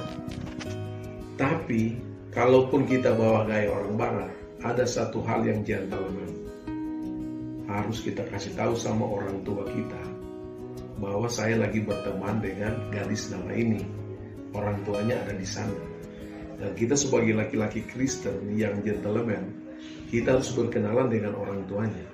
Tapi 1.40 1.96
kalaupun 2.36 2.84
kita 2.84 3.16
bawa 3.16 3.48
gaya 3.48 3.72
orang 3.72 3.94
barat, 3.96 4.32
ada 4.60 4.84
satu 4.84 5.24
hal 5.24 5.48
yang 5.48 5.64
gentleman. 5.64 6.44
Harus 7.64 8.04
kita 8.04 8.28
kasih 8.28 8.52
tahu 8.52 8.76
sama 8.76 9.08
orang 9.08 9.40
tua 9.42 9.64
kita 9.64 10.02
bahwa 10.96 11.28
saya 11.28 11.60
lagi 11.60 11.80
berteman 11.80 12.40
dengan 12.44 12.76
gadis 12.92 13.32
nama 13.32 13.52
ini. 13.56 13.84
Orang 14.52 14.84
tuanya 14.84 15.16
ada 15.24 15.32
di 15.36 15.44
sana. 15.48 15.80
Dan 16.56 16.72
kita 16.72 16.96
sebagai 16.96 17.36
laki-laki 17.36 17.84
Kristen 17.84 18.52
yang 18.56 18.80
gentleman, 18.80 19.65
kita 20.08 20.38
harus 20.38 20.50
berkenalan 20.54 21.10
dengan 21.10 21.34
orang 21.38 21.66
tuanya. 21.66 22.06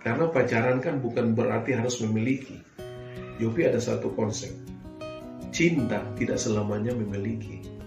Karena 0.00 0.30
pacaran 0.30 0.78
kan 0.80 1.00
bukan 1.02 1.36
berarti 1.36 1.76
harus 1.76 2.00
memiliki. 2.04 2.56
Yopi 3.38 3.68
ada 3.68 3.78
satu 3.78 4.12
konsep. 4.14 4.50
Cinta 5.52 6.02
tidak 6.18 6.36
selamanya 6.36 6.92
memiliki 6.92 7.78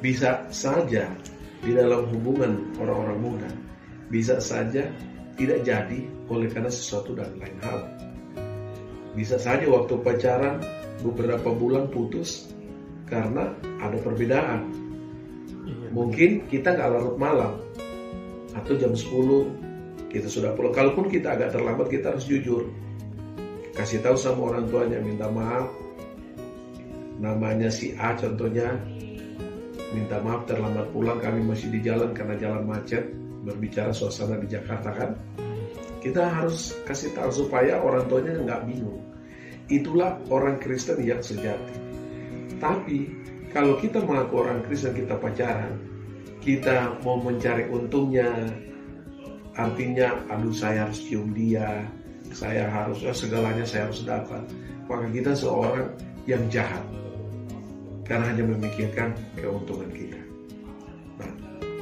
bisa 0.00 0.48
saja 0.48 1.12
di 1.60 1.76
dalam 1.76 2.08
hubungan 2.08 2.72
orang-orang 2.80 3.20
muda 3.20 3.50
bisa 4.08 4.40
saja 4.40 4.88
tidak 5.36 5.60
jadi 5.60 6.00
oleh 6.32 6.48
karena 6.48 6.72
sesuatu 6.72 7.12
dan 7.12 7.36
lain 7.36 7.56
hal. 7.60 7.80
Bisa 9.12 9.36
saja 9.36 9.68
waktu 9.68 10.00
pacaran 10.00 10.60
beberapa 11.04 11.52
bulan 11.52 11.92
putus 11.92 12.48
karena 13.06 13.52
ada 13.80 14.00
perbedaan. 14.00 14.72
Iya. 15.90 15.96
Mungkin 15.98 16.30
kita 16.46 16.78
nggak 16.78 16.88
larut 16.94 17.16
malam 17.18 17.58
atau 18.54 18.72
jam 18.78 18.94
10 18.94 20.06
kita 20.14 20.30
sudah 20.30 20.54
pulang. 20.54 20.70
Kalaupun 20.70 21.10
kita 21.10 21.34
agak 21.34 21.50
terlambat 21.50 21.90
kita 21.90 22.14
harus 22.14 22.26
jujur. 22.30 22.70
Kasih 23.74 23.98
tahu 24.02 24.14
sama 24.14 24.54
orang 24.54 24.70
tuanya 24.70 25.02
minta 25.02 25.26
maaf. 25.26 25.70
Namanya 27.18 27.68
si 27.68 27.92
A 27.98 28.14
contohnya 28.14 28.78
minta 29.90 30.22
maaf 30.22 30.46
terlambat 30.46 30.86
pulang 30.94 31.18
kami 31.18 31.42
masih 31.42 31.68
di 31.74 31.82
jalan 31.82 32.14
karena 32.14 32.38
jalan 32.38 32.62
macet 32.62 33.10
berbicara 33.42 33.90
suasana 33.90 34.38
di 34.38 34.46
Jakarta 34.46 34.94
kan 34.94 35.10
kita 36.00 36.30
harus 36.30 36.72
kasih 36.86 37.12
tahu 37.12 37.44
supaya 37.44 37.82
orang 37.82 38.06
tuanya 38.06 38.38
nggak 38.38 38.62
bingung 38.70 39.02
itulah 39.66 40.14
orang 40.30 40.62
Kristen 40.62 41.02
yang 41.02 41.18
sejati 41.18 41.74
tapi 42.62 43.19
kalau 43.50 43.78
kita 43.78 44.02
mengaku 44.02 44.46
orang 44.46 44.62
Kristen 44.66 44.94
kita 44.94 45.18
pacaran 45.18 45.78
kita 46.40 46.96
mau 47.04 47.20
mencari 47.20 47.68
untungnya 47.68 48.30
artinya 49.58 50.14
aduh 50.32 50.54
saya 50.54 50.88
harus 50.88 51.02
cium 51.04 51.34
dia 51.36 51.84
saya 52.30 52.70
harus 52.70 53.02
eh, 53.04 53.14
segalanya 53.14 53.66
saya 53.66 53.90
harus 53.90 54.06
dapat 54.06 54.42
maka 54.86 55.06
kita 55.10 55.34
seorang 55.34 55.86
yang 56.26 56.42
jahat 56.50 56.82
karena 58.10 58.34
hanya 58.34 58.42
memikirkan 58.42 59.14
keuntungan 59.38 59.86
kita. 59.94 60.18
Nah, 61.22 61.32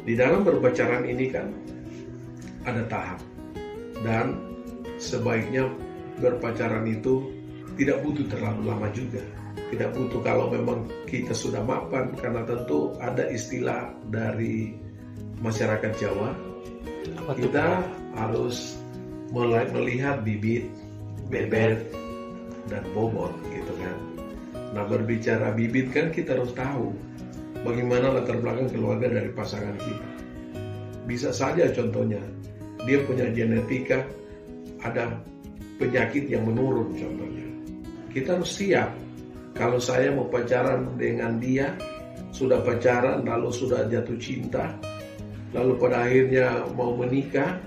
di 0.05 0.13
dalam 0.13 0.45
berpacaran 0.45 1.09
ini 1.09 1.33
kan 1.33 1.49
ada 2.69 2.85
tahap 2.85 3.21
dan 4.05 4.37
sebaiknya 5.01 5.73
berpacaran 6.21 6.85
itu 6.85 7.33
tidak 7.81 8.05
butuh 8.05 8.29
terlalu 8.29 8.69
lama 8.69 8.93
juga. 8.93 9.25
Tidak 9.69 9.91
butuh 9.93 10.21
kalau 10.25 10.49
memang 10.49 10.89
kita 11.05 11.37
sudah 11.37 11.61
mapan 11.61 12.09
karena 12.17 12.41
tentu 12.49 12.97
ada 13.05 13.29
istilah 13.29 13.93
dari 14.09 14.73
masyarakat 15.45 15.93
Jawa. 16.01 16.33
Apa 17.21 17.33
Kita 17.37 17.85
Pak? 17.85 18.17
harus 18.17 18.81
mulai 19.29 19.69
melihat 19.69 20.25
bibit, 20.25 20.65
bebet, 21.29 21.85
dan 22.73 22.85
bobot 22.97 23.33
gitu 23.53 23.73
kan. 23.77 23.97
Nah 24.73 24.85
berbicara 24.89 25.53
bibit 25.53 25.93
kan 25.93 26.13
kita 26.13 26.37
harus 26.37 26.53
tahu 26.57 26.93
bagaimana 27.65 28.21
latar 28.21 28.41
belakang 28.41 28.69
keluarga 28.73 29.09
dari 29.09 29.33
pasangan 29.33 29.77
kita. 29.77 30.09
Bisa 31.09 31.33
saja 31.33 31.69
contohnya 31.73 32.21
dia 32.85 33.01
punya 33.05 33.29
genetika 33.33 34.05
ada 34.85 35.17
penyakit 35.81 36.29
yang 36.29 36.45
menurun 36.49 36.93
contohnya. 36.97 37.49
Kita 38.13 38.41
harus 38.41 38.53
siap 38.53 39.08
kalau 39.59 39.83
saya 39.83 40.15
mau 40.15 40.31
pacaran 40.31 40.95
dengan 40.95 41.37
dia 41.43 41.75
sudah 42.31 42.63
pacaran 42.63 43.27
lalu 43.27 43.51
sudah 43.51 43.91
jatuh 43.91 44.17
cinta 44.17 44.71
lalu 45.51 45.75
pada 45.81 46.07
akhirnya 46.07 46.63
mau 46.79 46.95
menikah 46.95 47.59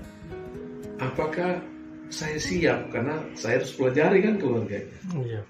apakah 0.98 1.60
saya 2.08 2.38
siap 2.40 2.88
karena 2.92 3.20
saya 3.36 3.60
harus 3.60 3.72
pelajari 3.76 4.18
kan 4.24 4.34
keluarganya 4.40 4.96
Iya. 5.12 5.40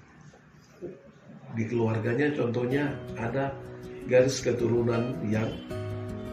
di 1.53 1.63
keluarganya 1.69 2.27
contohnya 2.33 2.91
ada 3.15 3.53
garis 4.09 4.41
keturunan 4.41 5.15
yang 5.29 5.47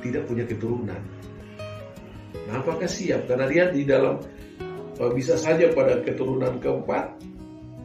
tidak 0.01 0.25
punya 0.25 0.49
keturunan. 0.49 0.97
Nah, 2.49 2.57
apakah 2.57 2.89
siap? 2.89 3.29
Karena 3.29 3.47
dia 3.47 3.69
di 3.69 3.85
dalam 3.85 4.17
eh, 4.97 5.13
bisa 5.13 5.37
saja 5.37 5.69
pada 5.77 6.01
keturunan 6.01 6.57
keempat 6.59 7.21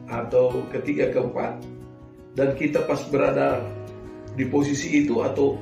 atau 0.08 0.64
ketiga 0.72 1.12
keempat 1.12 1.60
dan 2.36 2.54
kita 2.54 2.84
pas 2.84 3.00
berada 3.08 3.64
di 4.36 4.46
posisi 4.52 5.04
itu 5.04 5.24
atau 5.24 5.56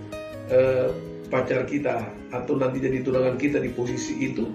eh, 0.49 0.89
pacar 1.29 1.69
kita 1.69 2.01
atau 2.33 2.57
nanti 2.57 2.81
jadi 2.81 3.05
tunangan 3.05 3.37
kita 3.37 3.61
di 3.61 3.69
posisi 3.69 4.17
itu 4.25 4.49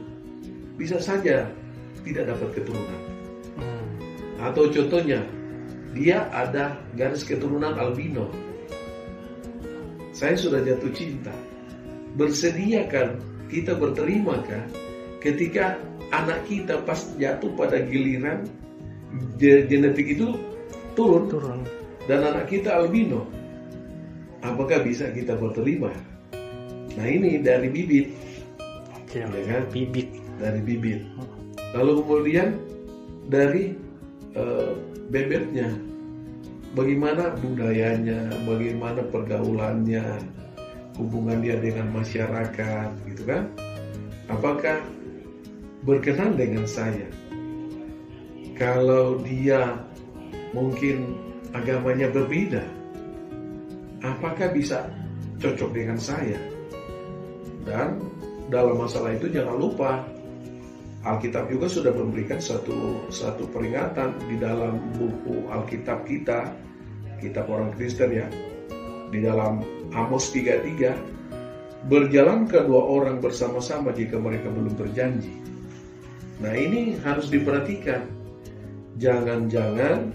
bisa 0.74 0.98
saja 0.98 1.46
tidak 2.02 2.35
dapat 2.35 2.48
keturunan. 2.59 3.00
Hmm. 3.59 3.87
Atau 4.42 4.70
contohnya, 4.70 5.22
dia 5.94 6.26
ada 6.31 6.78
garis 6.94 7.26
keturunan 7.26 7.74
albino. 7.78 8.31
Saya 10.14 10.35
sudah 10.35 10.62
jatuh 10.62 10.90
cinta. 10.94 11.35
Bersediakan 12.18 13.22
kita 13.46 13.78
berterima 13.78 14.42
kan 14.46 14.66
ketika 15.22 15.78
anak 16.11 16.42
kita 16.46 16.83
pas 16.83 16.98
jatuh 17.18 17.50
pada 17.54 17.83
giliran 17.87 18.46
ge- 19.38 19.66
genetik 19.70 20.18
itu 20.18 20.35
turun 20.98 21.31
Turun. 21.31 21.78
Dan 22.09 22.25
anak 22.25 22.49
kita 22.49 22.73
albino. 22.73 23.29
Apakah 24.40 24.81
bisa 24.83 25.12
kita 25.12 25.37
berterima? 25.37 25.92
Nah 26.97 27.07
ini 27.07 27.38
dari 27.44 27.68
bibit, 27.68 28.11
Oke. 28.97 29.23
Ya 29.23 29.44
kan? 29.44 29.62
Bibit. 29.71 30.09
dari 30.38 30.62
bibit. 30.62 31.03
Lalu 31.75 32.01
kemudian 32.01 32.49
dari 33.29 33.77
eh, 34.38 34.73
bebeknya, 35.11 35.75
bagaimana 36.79 37.35
budayanya, 37.42 38.31
bagaimana 38.47 39.03
pergaulannya, 39.11 40.07
hubungan 40.94 41.42
dia 41.42 41.59
dengan 41.59 41.90
masyarakat, 41.90 42.88
gitu 43.11 43.23
kan? 43.27 43.51
Apakah 44.31 44.79
berkenan 45.83 46.38
dengan 46.38 46.64
saya? 46.71 47.11
Kalau 48.55 49.18
dia 49.23 49.83
mungkin 50.55 51.28
agamanya 51.56 52.08
berbeda, 52.12 52.64
apakah 54.04 54.52
bisa 54.52 54.88
cocok 55.40 55.70
dengan 55.72 55.98
saya? 56.00 56.38
Dan 57.64 58.00
dalam 58.48 58.80
masalah 58.80 59.12
itu 59.12 59.28
jangan 59.28 59.56
lupa 59.61 60.04
Alkitab 61.06 61.46
juga 61.46 61.70
sudah 61.70 61.94
memberikan 61.94 62.42
satu 62.42 63.06
satu 63.08 63.46
peringatan 63.54 64.18
di 64.26 64.37
dalam 64.40 64.82
buku 64.98 65.46
Alkitab 65.46 66.04
kita, 66.04 66.52
kitab 67.22 67.46
orang 67.46 67.70
Kristen 67.78 68.11
ya. 68.11 68.26
Di 69.08 69.22
dalam 69.24 69.62
Amos 69.94 70.28
3:3 70.34 70.92
berjalan 71.87 72.50
kedua 72.50 72.82
orang 72.82 73.22
bersama-sama 73.22 73.94
jika 73.94 74.18
mereka 74.18 74.50
belum 74.50 74.74
berjanji. 74.74 75.32
Nah, 76.42 76.52
ini 76.54 76.98
harus 77.02 77.30
diperhatikan. 77.30 78.04
Jangan-jangan 78.98 80.11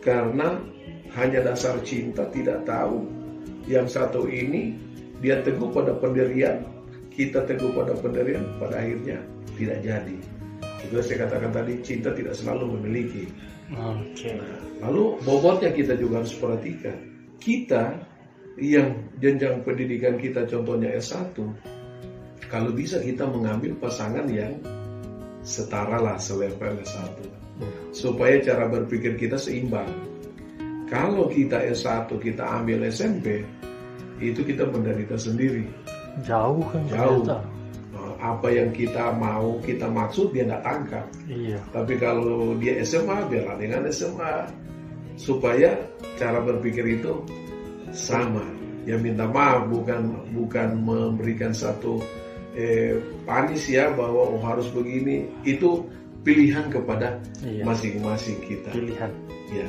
karena 0.00 0.60
hanya 1.16 1.40
dasar 1.44 1.80
cinta 1.84 2.28
tidak 2.32 2.64
tahu 2.64 3.04
yang 3.68 3.86
satu 3.86 4.26
ini 4.26 4.76
dia 5.20 5.44
teguh 5.44 5.68
pada 5.68 5.92
pendirian, 6.00 6.64
kita 7.12 7.44
teguh 7.44 7.76
pada 7.76 7.92
pendirian, 8.00 8.44
pada 8.56 8.80
akhirnya 8.80 9.20
tidak 9.60 9.78
jadi. 9.84 10.16
Itu 10.80 11.04
saya 11.04 11.28
katakan 11.28 11.52
tadi 11.52 11.76
cinta 11.84 12.10
tidak 12.16 12.32
selalu 12.32 12.80
memiliki. 12.80 13.28
Oke. 13.76 14.40
Lalu 14.80 15.20
bobotnya 15.22 15.70
kita 15.76 15.94
juga 16.00 16.24
harus 16.24 16.32
perhatikan. 16.40 16.96
Kita 17.36 18.00
yang 18.56 19.12
jenjang 19.20 19.60
pendidikan 19.60 20.16
kita 20.16 20.48
contohnya 20.48 20.96
S1, 20.96 21.36
kalau 22.48 22.72
bisa 22.72 22.98
kita 22.98 23.28
mengambil 23.28 23.76
pasangan 23.76 24.24
yang 24.26 24.56
setara 25.44 26.00
lah 26.00 26.16
selevel 26.16 26.80
S1. 26.80 27.39
Supaya 27.90 28.38
cara 28.40 28.68
berpikir 28.70 29.18
kita 29.18 29.36
seimbang. 29.36 29.88
Kalau 30.90 31.30
kita 31.30 31.62
S1 31.70 32.10
kita 32.18 32.42
ambil 32.42 32.82
SMP, 32.90 33.46
itu 34.18 34.42
kita 34.42 34.66
menderita 34.68 35.14
sendiri. 35.14 35.64
Jauh 36.26 36.60
kan 36.68 36.82
Jauh. 36.90 37.22
ternyata. 37.24 37.38
Nah, 37.94 38.12
Apa 38.20 38.48
yang 38.52 38.70
kita 38.74 39.14
mau, 39.16 39.56
kita 39.64 39.88
maksud 39.88 40.34
dia 40.34 40.44
nggak 40.50 40.64
tangkap. 40.66 41.06
Iya. 41.30 41.58
Tapi 41.72 41.94
kalau 41.96 42.58
dia 42.60 42.82
SMA, 42.84 43.26
biarlah 43.30 43.56
dengan 43.56 43.88
SMA. 43.88 44.34
Supaya 45.16 45.76
cara 46.16 46.40
berpikir 46.40 47.00
itu 47.00 47.22
sama. 47.92 48.44
Ya 48.88 48.96
minta 48.96 49.28
maaf 49.28 49.68
bukan 49.68 50.32
bukan 50.32 50.80
memberikan 50.80 51.52
satu 51.52 52.00
eh, 52.56 52.96
panis 53.28 53.68
ya 53.68 53.92
bahwa 53.92 54.36
oh, 54.36 54.40
harus 54.40 54.68
begini. 54.72 55.28
Itu 55.44 55.84
pilihan 56.22 56.68
kepada 56.68 57.20
Iya. 57.40 57.64
masing-masing 57.64 58.38
kita. 58.44 58.70
Pilihan. 58.72 59.12
Ya. 59.50 59.68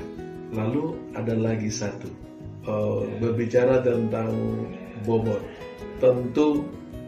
Lalu 0.52 1.00
ada 1.16 1.34
lagi 1.36 1.72
satu 1.72 2.12
Eh, 2.62 3.02
berbicara 3.18 3.82
tentang 3.82 4.30
bobot. 5.02 5.42
Tentu 5.98 6.62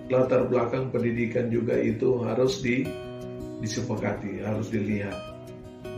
latar 0.10 0.50
belakang 0.50 0.90
pendidikan 0.90 1.46
juga 1.54 1.78
itu 1.78 2.26
harus 2.26 2.58
di 2.66 2.82
disepakati, 3.62 4.42
harus 4.42 4.74
dilihat. 4.74 5.14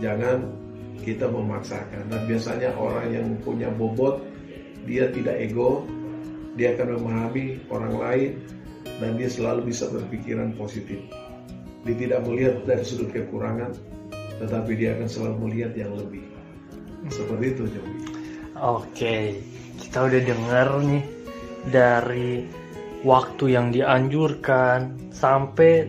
Jangan 0.03 0.43
kita 1.07 1.31
memaksakan. 1.31 2.03
Dan 2.11 2.21
biasanya 2.27 2.75
orang 2.75 3.07
yang 3.15 3.27
punya 3.47 3.71
bobot 3.71 4.19
dia 4.83 5.07
tidak 5.15 5.39
ego, 5.39 5.87
dia 6.59 6.75
akan 6.75 6.99
memahami 6.99 7.55
orang 7.71 7.95
lain 7.95 8.31
dan 8.99 9.15
dia 9.15 9.31
selalu 9.31 9.71
bisa 9.71 9.87
berpikiran 9.87 10.51
positif. 10.59 10.99
Dia 11.85 11.95
tidak 11.95 12.19
melihat 12.25 12.55
dari 12.65 12.81
sudut 12.81 13.13
kekurangan, 13.13 13.71
tetapi 14.41 14.71
dia 14.73 14.97
akan 14.97 15.07
selalu 15.07 15.35
melihat 15.45 15.71
yang 15.77 15.93
lebih. 15.93 16.25
Seperti 17.13 17.45
itu, 17.53 17.63
Jomi. 17.69 17.97
Oke, 18.57 19.37
kita 19.77 20.09
udah 20.09 20.21
dengar 20.25 20.67
nih 20.81 21.03
dari 21.69 22.41
waktu 23.05 23.53
yang 23.53 23.69
dianjurkan 23.69 25.13
sampai 25.13 25.85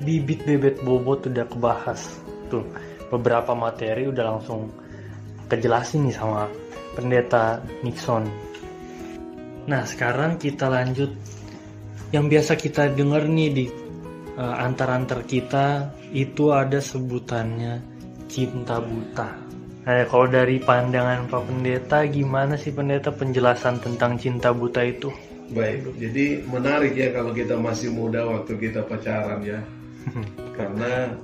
bibit 0.00 0.44
bebet 0.48 0.80
bobot 0.84 1.28
udah 1.28 1.44
kebahas 1.48 2.20
tuh 2.48 2.64
beberapa 3.12 3.52
materi 3.52 4.08
udah 4.08 4.24
langsung 4.36 4.72
kejelasin 5.52 6.08
nih 6.08 6.16
sama 6.16 6.48
pendeta 6.96 7.60
Nixon. 7.84 8.24
Nah 9.68 9.82
sekarang 9.84 10.40
kita 10.40 10.70
lanjut 10.70 11.12
yang 12.14 12.30
biasa 12.30 12.56
kita 12.56 12.92
dengar 12.94 13.26
nih 13.26 13.50
di 13.52 13.64
uh, 14.36 14.56
antar-antar 14.62 15.24
kita 15.24 15.90
itu 16.12 16.52
ada 16.52 16.78
sebutannya 16.78 17.80
cinta 18.28 18.78
buta. 18.78 19.28
Nah, 19.86 20.02
kalau 20.10 20.26
dari 20.26 20.58
pandangan 20.58 21.30
Pak 21.30 21.42
Pendeta, 21.46 22.02
gimana 22.10 22.58
sih 22.58 22.74
Pendeta 22.74 23.14
penjelasan 23.14 23.78
tentang 23.78 24.18
cinta 24.18 24.50
buta 24.50 24.82
itu? 24.82 25.14
Baik, 25.54 25.94
jadi 25.94 26.42
menarik 26.42 26.98
ya 26.98 27.14
kalau 27.14 27.30
kita 27.30 27.54
masih 27.54 27.94
muda 27.94 28.26
waktu 28.26 28.58
kita 28.58 28.82
pacaran 28.82 29.46
ya. 29.46 29.62
Karena 30.58 31.14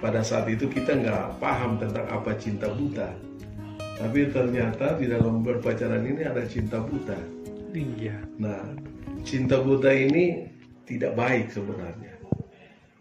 pada 0.00 0.24
saat 0.24 0.48
itu 0.48 0.64
kita 0.64 0.96
nggak 0.96 1.36
paham 1.44 1.76
tentang 1.76 2.08
apa 2.08 2.32
cinta 2.40 2.72
buta. 2.72 3.12
Tapi 4.00 4.32
ternyata 4.32 4.96
di 4.96 5.12
dalam 5.12 5.44
berpacaran 5.44 6.00
ini 6.00 6.24
ada 6.24 6.40
cinta 6.48 6.80
buta. 6.80 7.20
Iya. 7.76 8.16
Nah, 8.40 8.64
cinta 9.28 9.60
buta 9.60 9.92
ini 9.92 10.48
tidak 10.88 11.12
baik 11.20 11.52
sebenarnya. 11.52 12.09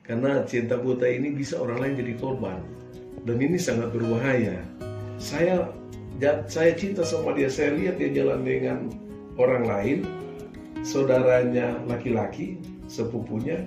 Karena 0.10 0.42
cinta 0.50 0.74
buta 0.82 1.06
ini 1.06 1.30
bisa 1.38 1.62
orang 1.62 1.86
lain 1.86 1.94
jadi 2.02 2.14
korban. 2.18 2.58
Dan 3.30 3.38
ini 3.38 3.62
sangat 3.62 3.94
berbahaya. 3.94 4.58
Saya 5.22 5.70
saya 6.50 6.74
cinta 6.74 7.06
sama 7.06 7.38
dia, 7.38 7.46
saya 7.46 7.78
lihat 7.78 8.02
dia 8.02 8.10
jalan 8.10 8.42
dengan 8.42 8.90
orang 9.38 9.70
lain, 9.70 9.98
saudaranya 10.82 11.78
laki-laki, 11.86 12.58
sepupunya, 12.90 13.62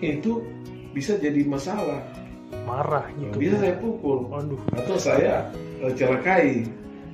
itu 0.00 0.40
bisa 0.96 1.20
jadi 1.20 1.44
masalah. 1.44 2.00
Marah 2.64 3.04
gitu. 3.20 3.36
Bisa 3.36 3.60
saya 3.60 3.76
pukul. 3.76 4.24
Waduh. 4.32 4.62
Atau 4.72 4.96
saya 4.96 5.52
uh, 5.84 5.92
celakai. 5.92 6.64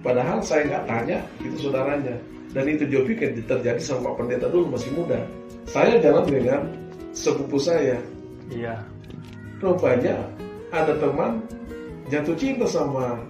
Padahal 0.00 0.40
saya 0.40 0.64
nggak 0.70 0.84
tanya, 0.86 1.18
itu 1.42 1.56
saudaranya. 1.68 2.14
Dan 2.54 2.70
itu 2.70 2.86
Jopi 2.86 3.18
kan 3.18 3.34
terjadi 3.34 3.82
sama 3.82 4.14
Pendeta 4.14 4.46
dulu 4.46 4.78
masih 4.78 4.94
muda. 4.94 5.26
Saya 5.66 5.98
jalan 5.98 6.24
dengan 6.30 6.60
sepupu 7.10 7.58
saya. 7.58 7.98
Iya. 8.50 8.82
Rupanya 9.62 10.26
ada 10.74 10.98
teman 10.98 11.42
jatuh 12.10 12.34
cinta 12.34 12.66
sama 12.66 13.22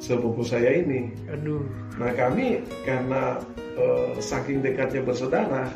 sepupu 0.00 0.40
saya 0.42 0.80
ini. 0.80 1.12
Aduh. 1.28 1.62
Nah 2.00 2.10
kami 2.16 2.64
karena 2.88 3.38
uh, 3.76 4.16
saking 4.16 4.64
dekatnya 4.64 5.04
bersaudara, 5.04 5.68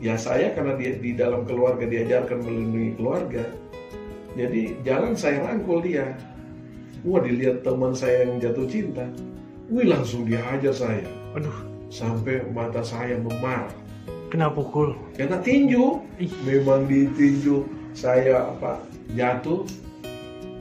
ya 0.00 0.16
saya 0.16 0.56
karena 0.56 0.74
dia 0.80 0.96
di 0.96 1.12
dalam 1.12 1.44
keluarga 1.44 1.84
diajarkan 1.84 2.40
melindungi 2.40 2.92
keluarga, 2.96 3.44
jadi 4.34 4.76
jalan 4.82 5.12
saya 5.12 5.44
rangkul 5.44 5.84
dia. 5.84 6.16
Wah 7.04 7.22
dilihat 7.22 7.62
teman 7.62 7.92
saya 7.94 8.26
yang 8.26 8.40
jatuh 8.40 8.66
cinta, 8.66 9.04
wih 9.68 9.86
langsung 9.86 10.24
dihajar 10.24 10.72
saya. 10.72 11.06
Aduh. 11.36 11.76
Sampai 11.86 12.42
mata 12.50 12.82
saya 12.82 13.14
memar. 13.14 13.70
Kena 14.26 14.50
pukul. 14.50 14.98
Karena 15.14 15.38
tinju, 15.38 16.02
Ih. 16.18 16.34
memang 16.42 16.90
ditinju 16.90 17.62
saya 17.96 18.52
apa 18.52 18.84
jatuh 19.16 19.64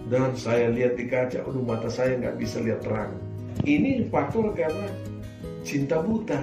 dan 0.07 0.31
saya 0.39 0.71
lihat 0.71 0.95
di 0.95 1.11
kaca, 1.11 1.43
aduh 1.43 1.59
mata 1.59 1.91
saya 1.91 2.15
nggak 2.15 2.39
bisa 2.39 2.63
lihat 2.63 2.79
terang. 2.87 3.11
Ini 3.67 4.07
faktor 4.07 4.55
karena 4.55 4.87
cinta 5.67 5.99
buta. 5.99 6.39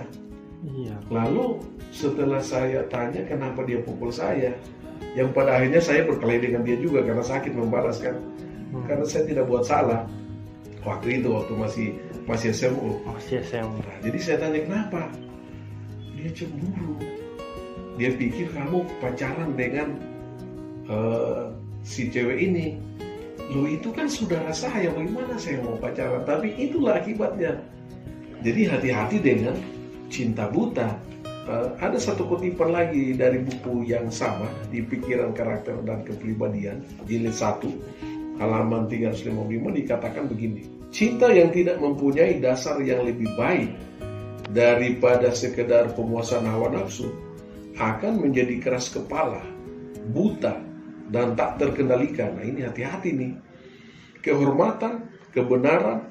Iya. 0.62 0.94
Lalu 1.08 1.64
setelah 1.88 2.44
saya 2.44 2.84
tanya 2.92 3.24
kenapa 3.24 3.64
dia 3.64 3.80
pukul 3.80 4.12
saya, 4.12 4.52
yang 5.16 5.32
pada 5.32 5.56
akhirnya 5.56 5.80
saya 5.80 6.04
berkelahi 6.04 6.50
dengan 6.50 6.62
dia 6.66 6.76
juga 6.76 7.00
karena 7.06 7.24
sakit 7.24 7.52
membalas 7.56 7.98
kan, 8.02 8.18
Hmm. 8.72 8.84
karena 8.88 9.04
saya 9.04 9.28
tidak 9.28 9.44
buat 9.48 9.64
salah. 9.68 10.08
Waktu 10.82 11.22
itu 11.22 11.28
waktu 11.30 11.52
masih 11.54 11.88
masih 12.26 12.50
SMU. 12.50 12.98
Masih 13.06 13.44
SMA. 13.44 13.78
Nah, 13.78 13.98
jadi 14.02 14.18
saya 14.18 14.36
tanya 14.42 14.60
kenapa? 14.66 15.02
Dia 16.18 16.30
cemburu. 16.34 16.96
Dia 18.00 18.10
pikir 18.16 18.50
kamu 18.50 18.82
pacaran 18.98 19.54
dengan 19.54 19.94
eh, 20.92 21.42
si 21.80 22.12
cewek 22.12 22.38
ini. 22.38 22.76
Lo 23.52 23.68
itu 23.68 23.92
kan 23.92 24.08
saudara 24.08 24.52
saya, 24.52 24.92
bagaimana 24.92 25.36
saya 25.36 25.60
mau 25.64 25.76
pacaran? 25.76 26.24
Tapi 26.24 26.52
itulah 26.56 27.00
akibatnya. 27.00 27.60
Jadi 28.44 28.60
hati-hati 28.68 29.16
dengan 29.20 29.56
cinta 30.12 30.52
buta. 30.52 30.92
Eh, 31.48 31.68
ada 31.80 31.98
satu 31.98 32.28
kutipan 32.28 32.70
lagi 32.70 33.16
dari 33.16 33.40
buku 33.40 33.88
yang 33.88 34.12
sama 34.12 34.46
di 34.70 34.84
pikiran 34.84 35.34
karakter 35.34 35.80
dan 35.82 36.04
kepribadian 36.06 36.84
jilid 37.08 37.34
1 37.34 37.66
halaman 38.38 38.86
355 38.86 39.78
dikatakan 39.82 40.24
begini. 40.30 40.68
Cinta 40.92 41.32
yang 41.32 41.50
tidak 41.50 41.80
mempunyai 41.80 42.36
dasar 42.38 42.78
yang 42.84 43.02
lebih 43.02 43.26
baik 43.34 43.72
daripada 44.52 45.32
sekedar 45.32 45.96
pemuasan 45.96 46.44
hawa 46.44 46.68
nafsu 46.68 47.08
akan 47.80 48.20
menjadi 48.20 48.60
keras 48.60 48.92
kepala, 48.92 49.40
buta, 50.12 50.60
dan 51.12 51.36
tak 51.36 51.60
terkendalikan. 51.60 52.34
Nah 52.40 52.44
ini 52.48 52.64
hati-hati 52.64 53.12
nih. 53.12 53.32
Kehormatan, 54.24 55.12
kebenaran, 55.30 56.08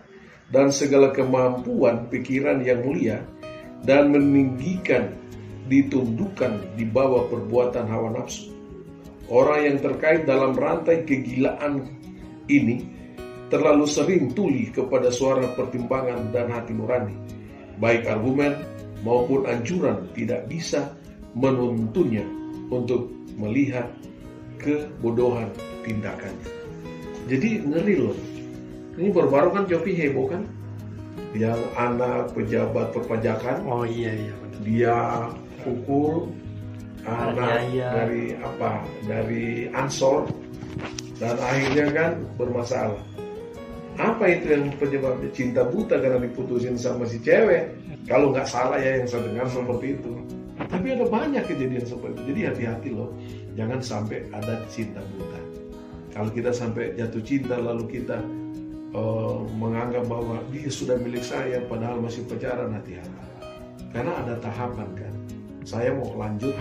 dan 0.53 0.69
segala 0.69 1.09
kemampuan 1.09 2.11
pikiran 2.11 2.61
yang 2.61 2.85
mulia 2.85 3.23
dan 3.81 4.13
meninggikan 4.13 5.15
ditundukkan 5.71 6.75
di 6.75 6.85
bawah 6.85 7.31
perbuatan 7.31 7.87
hawa 7.87 8.13
nafsu. 8.13 8.51
Orang 9.31 9.63
yang 9.63 9.77
terkait 9.79 10.27
dalam 10.27 10.51
rantai 10.51 11.07
kegilaan 11.07 11.87
ini 12.51 12.83
terlalu 13.47 13.87
sering 13.87 14.35
tuli 14.35 14.67
kepada 14.75 15.07
suara 15.07 15.55
pertimbangan 15.55 16.35
dan 16.35 16.51
hati 16.51 16.75
nurani. 16.75 17.15
Baik 17.79 18.11
argumen 18.11 18.59
maupun 19.07 19.47
anjuran 19.47 20.11
tidak 20.11 20.51
bisa 20.51 20.91
menuntunnya 21.31 22.27
untuk 22.67 23.07
melihat 23.39 23.87
kebodohan 24.61 25.49
tindakannya. 25.83 26.49
Jadi 27.25 27.49
ngeri 27.65 27.95
loh. 27.97 28.17
Ini 28.95 29.09
baru-baru 29.09 29.49
kan 29.55 29.63
Jopi 29.65 29.97
heboh 29.97 30.29
kan? 30.29 30.45
Yang 31.31 31.63
anak 31.79 32.35
pejabat 32.35 32.91
perpajakan 32.91 33.63
Oh 33.63 33.87
iya 33.87 34.11
iya 34.11 34.33
benar. 34.35 34.59
dia 34.67 34.97
pukul 35.63 36.35
anak 37.07 37.71
dari 37.71 38.35
apa 38.37 38.83
dari 39.07 39.71
ansor 39.73 40.29
dan 41.17 41.37
akhirnya 41.37 41.85
kan 41.93 42.11
bermasalah 42.37 43.01
apa 44.01 44.23
itu 44.29 44.45
yang 44.53 44.63
penyebabnya 44.77 45.29
cinta 45.33 45.61
buta 45.65 46.01
karena 46.01 46.21
diputusin 46.21 46.77
sama 46.77 47.05
si 47.05 47.21
cewek 47.21 47.73
kalau 48.09 48.33
nggak 48.33 48.49
salah 48.49 48.77
ya 48.81 49.01
yang 49.01 49.07
saya 49.09 49.29
dengar 49.29 49.47
seperti 49.49 49.97
itu 49.97 50.13
tapi 50.67 50.93
ada 50.93 51.05
banyak 51.07 51.43
kejadian 51.47 51.85
seperti 51.85 52.15
itu. 52.17 52.27
Jadi 52.33 52.41
hati-hati 52.45 52.89
loh. 52.93 53.09
Jangan 53.57 53.79
sampai 53.81 54.27
ada 54.31 54.61
cinta 54.67 55.01
buta. 55.15 55.41
Kalau 56.11 56.29
kita 56.29 56.51
sampai 56.51 56.93
jatuh 56.99 57.23
cinta 57.23 57.55
lalu 57.55 57.87
kita 57.87 58.19
eh, 58.91 59.37
menganggap 59.55 60.03
bahwa 60.11 60.43
dia 60.51 60.67
sudah 60.67 60.99
milik 60.99 61.23
saya 61.23 61.63
padahal 61.65 62.03
masih 62.03 62.27
pacaran 62.27 62.75
hati-hati. 62.75 63.21
Karena 63.91 64.23
ada 64.23 64.35
tahapan 64.39 64.89
kan? 64.95 65.13
Saya 65.63 65.95
mau 65.95 66.11
lanjut 66.15 66.55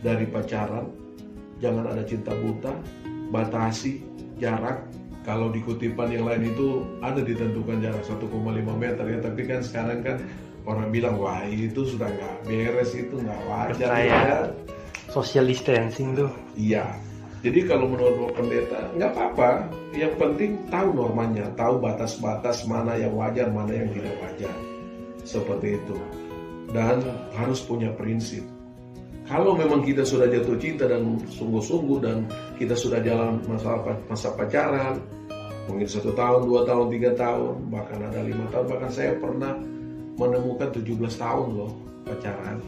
dari 0.00 0.26
pacaran 0.28 0.88
jangan 1.60 1.92
ada 1.92 2.02
cinta 2.04 2.32
buta 2.36 2.72
batasi 3.32 4.04
jarak. 4.40 4.84
Kalau 5.20 5.52
di 5.52 5.60
kutipan 5.60 6.08
yang 6.08 6.24
lain 6.24 6.48
itu 6.48 6.80
ada 7.04 7.20
ditentukan 7.20 7.84
jarak 7.84 8.00
1,5 8.08 8.24
meter 8.80 9.04
ya. 9.04 9.18
Tapi 9.20 9.40
kan 9.44 9.60
sekarang 9.60 10.00
kan 10.00 10.16
orang 10.70 10.88
bilang 10.94 11.18
wah 11.18 11.42
itu 11.46 11.82
sudah 11.82 12.06
nggak 12.06 12.34
beres 12.46 12.94
itu 12.94 13.14
nggak 13.18 13.40
wajar 13.50 13.90
ya. 13.98 14.22
Social 15.10 15.50
distancing 15.50 16.14
tuh. 16.14 16.30
Iya. 16.54 16.86
Jadi 17.40 17.64
kalau 17.64 17.88
menurut 17.88 18.36
pendeta 18.36 18.86
nggak 18.94 19.10
apa-apa. 19.16 19.72
Yang 19.90 20.14
penting 20.22 20.50
tahu 20.70 20.94
normanya, 20.94 21.50
tahu 21.58 21.82
batas-batas 21.82 22.62
mana 22.70 22.94
yang 22.94 23.10
wajar, 23.18 23.50
mana 23.50 23.74
yang 23.74 23.90
tidak 23.90 24.14
wajar. 24.22 24.54
Seperti 25.26 25.82
itu. 25.82 25.96
Dan 26.70 27.02
harus 27.34 27.58
punya 27.66 27.90
prinsip. 27.98 28.46
Kalau 29.26 29.54
memang 29.54 29.82
kita 29.86 30.02
sudah 30.02 30.26
jatuh 30.26 30.58
cinta 30.58 30.90
dan 30.90 31.18
sungguh-sungguh 31.30 31.98
dan 32.02 32.26
kita 32.58 32.74
sudah 32.74 32.98
jalan 33.02 33.38
masa 33.46 33.78
masa 34.10 34.28
pacaran, 34.34 34.98
mungkin 35.70 35.86
satu 35.86 36.10
tahun, 36.18 36.50
dua 36.50 36.66
tahun, 36.66 36.86
tiga 36.90 37.10
tahun, 37.14 37.70
bahkan 37.70 37.98
ada 38.10 38.26
lima 38.26 38.42
tahun, 38.50 38.66
bahkan 38.66 38.90
saya 38.90 39.14
pernah 39.22 39.54
menemukan 40.20 40.68
17 40.68 41.00
tahun 41.16 41.48
loh 41.56 41.72
pacaran. 42.04 42.60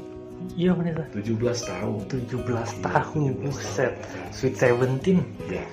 Iya 0.57 0.73
pendeta. 0.73 1.05
17 1.12 1.37
tahun. 1.69 2.01
17 2.09 2.83
tahun, 2.83 3.21
17 3.37 3.45
buset. 3.45 3.93
tahun. 4.01 4.33
Sweet 4.33 4.55
Seventeen. 4.57 5.21
Ya. 5.47 5.65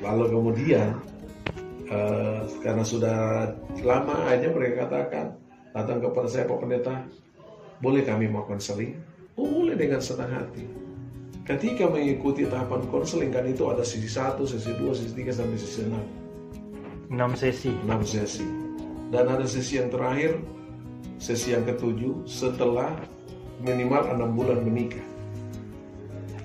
Lalu 0.00 0.24
kemudian 0.32 0.88
eh, 1.92 2.40
karena 2.64 2.84
sudah 2.84 3.18
lama 3.84 4.16
aja 4.26 4.48
mereka 4.48 4.88
katakan 4.88 5.36
datang 5.76 6.02
kepada 6.02 6.26
saya 6.26 6.48
Pak 6.48 6.58
Pendeta, 6.58 6.94
boleh 7.78 8.02
kami 8.02 8.26
mau 8.26 8.42
konseling? 8.48 8.98
Oh, 9.38 9.46
boleh 9.46 9.78
dengan 9.78 10.02
senang 10.02 10.34
hati. 10.34 10.66
Ketika 11.46 11.86
mengikuti 11.88 12.44
tahapan 12.44 12.82
konseling 12.90 13.30
kan 13.30 13.46
itu 13.46 13.64
ada 13.70 13.86
sesi 13.86 14.10
1, 14.10 14.36
sesi 14.44 14.74
2, 14.74 14.98
sesi 14.98 15.12
3 15.14 15.32
sampai 15.32 15.56
sesi 15.56 15.80
6. 15.86 17.14
6 17.14 17.40
sesi. 17.40 17.70
6 17.86 18.02
sesi. 18.04 18.46
Dan 19.08 19.24
ada 19.30 19.46
sesi 19.48 19.80
yang 19.80 19.88
terakhir, 19.88 20.36
sesi 21.18 21.54
yang 21.54 21.66
ketujuh 21.66 22.24
setelah 22.24 22.94
minimal 23.60 24.02
6 24.06 24.38
bulan 24.38 24.58
menikah. 24.62 25.02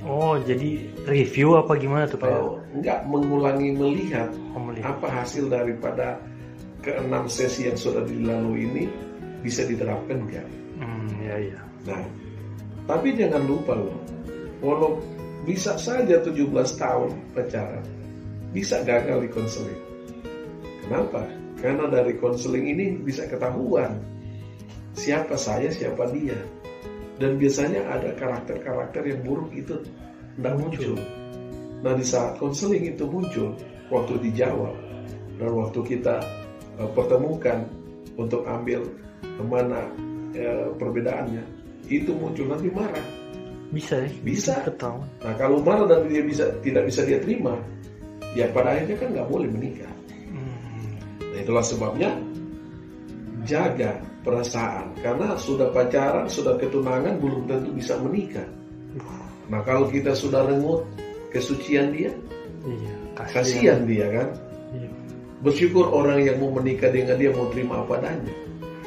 Oh, 0.03 0.35
jadi 0.35 0.83
review 1.07 1.55
apa 1.55 1.79
gimana 1.79 2.03
tuh 2.09 2.19
Pak? 2.19 2.27
Oh, 2.27 2.59
enggak 2.75 3.07
mengulangi 3.07 3.71
melihat 3.71 4.27
Oh, 4.51 4.59
melihat. 4.59 4.99
apa 4.99 5.07
hasil 5.07 5.47
daripada 5.47 6.19
keenam 6.83 7.31
sesi 7.31 7.71
yang 7.71 7.79
sudah 7.79 8.03
dilalui 8.03 8.67
ini 8.67 8.83
bisa 9.39 9.63
diterapkan 9.63 10.27
enggak? 10.27 10.47
Hmm, 10.83 11.07
ya 11.23 11.39
ya. 11.39 11.59
Nah, 11.87 12.03
tapi 12.83 13.15
jangan 13.15 13.47
lupa 13.47 13.79
loh, 13.79 13.95
walau 14.59 14.99
bisa 15.47 15.79
saja 15.79 16.19
17 16.19 16.75
tahun 16.75 17.11
pacaran, 17.31 17.85
bisa 18.51 18.83
gagal 18.83 19.23
di 19.23 19.29
konseling. 19.31 19.81
Kenapa? 20.83 21.23
Karena 21.63 21.87
dari 21.87 22.19
konseling 22.19 22.75
ini 22.75 22.99
bisa 22.99 23.23
ketahuan 23.23 24.03
siapa 24.93 25.35
saya, 25.37 25.69
siapa 25.69 26.09
dia. 26.13 26.37
Dan 27.17 27.37
biasanya 27.37 27.85
ada 27.93 28.13
karakter-karakter 28.17 29.05
yang 29.05 29.21
buruk 29.21 29.53
itu 29.53 29.77
tidak 30.37 30.55
muncul. 30.57 30.97
Nah 31.85 31.93
di 31.93 32.05
saat 32.05 32.41
konseling 32.41 32.89
itu 32.89 33.05
muncul, 33.05 33.53
waktu 33.93 34.17
dijawab 34.23 34.73
dan 35.37 35.51
waktu 35.53 35.79
kita 35.83 36.15
eh, 36.79 36.89
pertemukan 36.97 37.67
untuk 38.17 38.47
ambil 38.49 38.81
ke 39.21 39.43
mana 39.45 39.81
eh, 40.33 40.69
perbedaannya, 40.73 41.43
itu 41.91 42.11
muncul 42.15 42.49
nanti 42.49 42.71
marah. 42.73 43.05
Bisa 43.73 44.05
ya? 44.05 44.09
Bisa. 44.21 44.53
ketahuan. 44.65 45.09
Nah 45.21 45.33
kalau 45.37 45.61
marah 45.61 45.85
dan 45.89 46.09
dia 46.09 46.21
bisa 46.25 46.49
tidak 46.61 46.89
bisa 46.89 47.05
dia 47.05 47.21
terima, 47.21 47.57
ya 48.33 48.49
pada 48.53 48.73
akhirnya 48.77 48.97
kan 48.97 49.09
nggak 49.13 49.29
boleh 49.29 49.49
menikah. 49.49 49.93
Hmm. 50.29 50.97
Nah 51.19 51.39
itulah 51.41 51.65
sebabnya 51.65 52.09
jaga 53.43 54.12
perasaan 54.23 54.95
karena 55.03 55.35
sudah 55.35 55.69
pacaran, 55.75 56.25
sudah 56.31 56.55
ketunangan 56.57 57.19
belum 57.19 57.43
tentu 57.45 57.69
bisa 57.75 57.99
menikah. 57.99 58.47
Nah 59.51 59.59
kalau 59.67 59.91
kita 59.91 60.15
sudah 60.15 60.47
rengut 60.47 60.87
kesucian 61.29 61.91
dia, 61.91 62.11
Iya, 62.63 62.95
kasihan 63.19 63.83
dia 63.83 64.07
kan. 64.07 64.27
Iya. 64.71 64.89
Bersyukur 65.43 65.91
orang 65.91 66.23
yang 66.23 66.39
mau 66.39 66.55
menikah 66.55 66.87
dengan 66.87 67.19
dia 67.19 67.35
mau 67.35 67.51
terima 67.51 67.83
apa 67.83 67.99
adanya. 67.99 68.31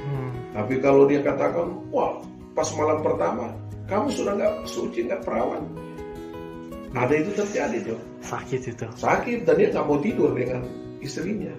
Hmm. 0.00 0.32
Tapi 0.56 0.80
kalau 0.80 1.04
dia 1.04 1.20
katakan, 1.20 1.76
wah 1.92 2.16
pas 2.56 2.72
malam 2.72 3.04
pertama 3.04 3.52
kamu 3.84 4.08
sudah 4.08 4.32
nggak 4.32 4.54
suci 4.64 5.04
nggak 5.04 5.20
perawan, 5.28 5.62
ada 6.96 7.14
itu 7.14 7.30
terjadi 7.36 7.92
tuh 7.92 8.00
Sakit 8.24 8.60
itu. 8.72 8.86
sakit 8.96 9.38
dan 9.44 9.54
dia 9.60 9.68
nggak 9.70 9.84
mau 9.86 10.00
tidur 10.00 10.32
dengan 10.32 10.64
istrinya. 11.04 11.52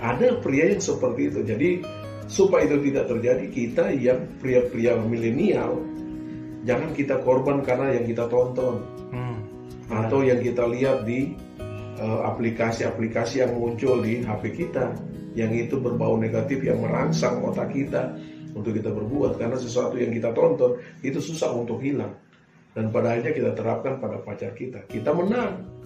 Ada 0.00 0.40
pria 0.44 0.72
yang 0.76 0.82
seperti 0.82 1.32
itu. 1.32 1.40
Jadi 1.44 1.68
supaya 2.28 2.68
itu 2.68 2.90
tidak 2.90 3.04
terjadi, 3.08 3.44
kita 3.48 3.84
yang 3.96 4.28
pria-pria 4.42 4.98
milenial 5.00 5.80
jangan 6.66 6.90
kita 6.92 7.22
korban 7.22 7.62
karena 7.62 7.94
yang 7.94 8.04
kita 8.04 8.26
tonton. 8.26 8.82
Hmm. 9.06 9.38
atau 9.86 10.18
yang 10.18 10.42
kita 10.42 10.66
lihat 10.66 11.06
di 11.06 11.30
eh, 12.02 12.20
aplikasi-aplikasi 12.26 13.38
yang 13.38 13.54
muncul 13.54 14.02
di 14.02 14.18
HP 14.18 14.66
kita 14.66 14.98
yang 15.38 15.54
itu 15.54 15.78
berbau 15.78 16.18
negatif 16.18 16.58
yang 16.58 16.82
merangsang 16.82 17.38
otak 17.46 17.70
kita 17.70 18.18
untuk 18.50 18.74
kita 18.74 18.90
berbuat. 18.90 19.38
Karena 19.38 19.54
sesuatu 19.54 19.94
yang 19.94 20.10
kita 20.10 20.34
tonton 20.34 20.82
itu 21.06 21.22
susah 21.22 21.54
untuk 21.54 21.78
hilang. 21.86 22.18
Dan 22.74 22.90
pada 22.90 23.14
akhirnya 23.14 23.30
kita 23.30 23.50
terapkan 23.54 24.02
pada 24.02 24.18
pacar 24.26 24.58
kita. 24.58 24.82
Kita 24.90 25.14
menang 25.14 25.76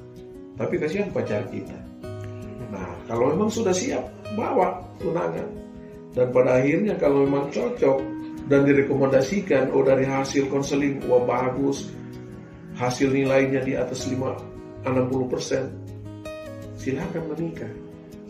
tapi 0.60 0.76
kasihan 0.76 1.08
pacar 1.08 1.48
kita 1.48 1.72
nah 2.70 2.94
kalau 3.10 3.34
memang 3.34 3.50
sudah 3.50 3.74
siap 3.74 4.06
bawa 4.34 4.82
tunangan. 5.02 5.46
Dan 6.10 6.26
pada 6.34 6.58
akhirnya 6.58 6.98
kalau 6.98 7.22
memang 7.22 7.54
cocok 7.54 8.02
dan 8.50 8.66
direkomendasikan 8.66 9.70
oh 9.70 9.86
dari 9.86 10.02
hasil 10.06 10.50
konseling 10.50 10.98
wah 11.06 11.22
bagus. 11.22 11.90
Hasil 12.74 13.12
nilainya 13.12 13.60
di 13.62 13.76
atas 13.76 14.08
5 14.08 14.16
60% 14.86 16.80
silahkan 16.80 17.22
menikah. 17.28 17.68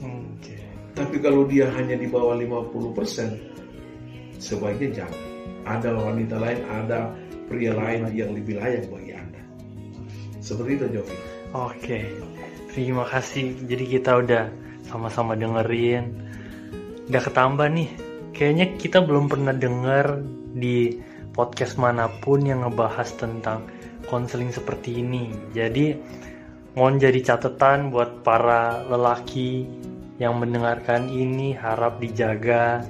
Oke. 0.00 0.56
tapi 0.96 1.20
kalau 1.22 1.46
dia 1.46 1.70
hanya 1.70 1.94
di 1.94 2.10
bawah 2.10 2.34
50% 2.34 4.42
sebaiknya 4.42 5.04
jangan. 5.04 5.22
Ada 5.68 5.92
wanita 5.92 6.40
lain 6.40 6.60
ada 6.66 7.14
pria 7.46 7.76
lain 7.76 8.10
yang 8.10 8.34
lebih 8.34 8.58
layak 8.58 8.90
bagi 8.90 9.12
anda. 9.14 9.38
Seperti 10.42 10.80
itu 10.80 10.86
Jovi. 10.98 11.16
Oke. 11.54 11.98
Terima 12.70 13.02
kasih. 13.02 13.66
Jadi 13.66 13.84
kita 13.98 14.22
udah 14.22 14.46
sama-sama 14.86 15.34
dengerin. 15.34 16.14
Udah 17.10 17.22
ketambah 17.22 17.66
nih. 17.66 17.90
Kayaknya 18.30 18.66
kita 18.78 18.98
belum 19.02 19.26
pernah 19.26 19.50
denger 19.50 20.22
di 20.54 21.02
podcast 21.34 21.78
mana 21.78 22.06
pun 22.22 22.46
yang 22.46 22.62
ngebahas 22.62 23.10
tentang 23.18 23.66
konseling 24.06 24.54
seperti 24.54 25.02
ini. 25.02 25.34
Jadi 25.50 25.98
mohon 26.78 27.02
jadi 27.02 27.18
catatan 27.34 27.90
buat 27.90 28.22
para 28.22 28.86
lelaki 28.86 29.66
yang 30.22 30.38
mendengarkan 30.38 31.10
ini 31.10 31.56
harap 31.56 31.98
dijaga 31.98 32.86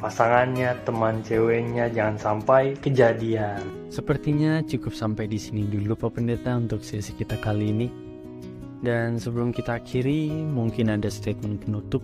pasangannya, 0.00 0.74
teman 0.88 1.20
ceweknya 1.20 1.92
jangan 1.92 2.16
sampai 2.16 2.74
kejadian. 2.80 3.60
Sepertinya 3.92 4.64
cukup 4.64 4.96
sampai 4.96 5.28
di 5.28 5.36
sini 5.36 5.68
dulu 5.68 5.94
Pak 5.94 6.18
Pendeta 6.18 6.56
untuk 6.56 6.80
sesi 6.80 7.12
kita 7.14 7.36
kali 7.38 7.68
ini. 7.70 8.09
Dan 8.80 9.20
sebelum 9.20 9.52
kita 9.52 9.76
akhiri, 9.80 10.32
mungkin 10.32 10.88
ada 10.88 11.12
statement 11.12 11.68
penutup 11.68 12.00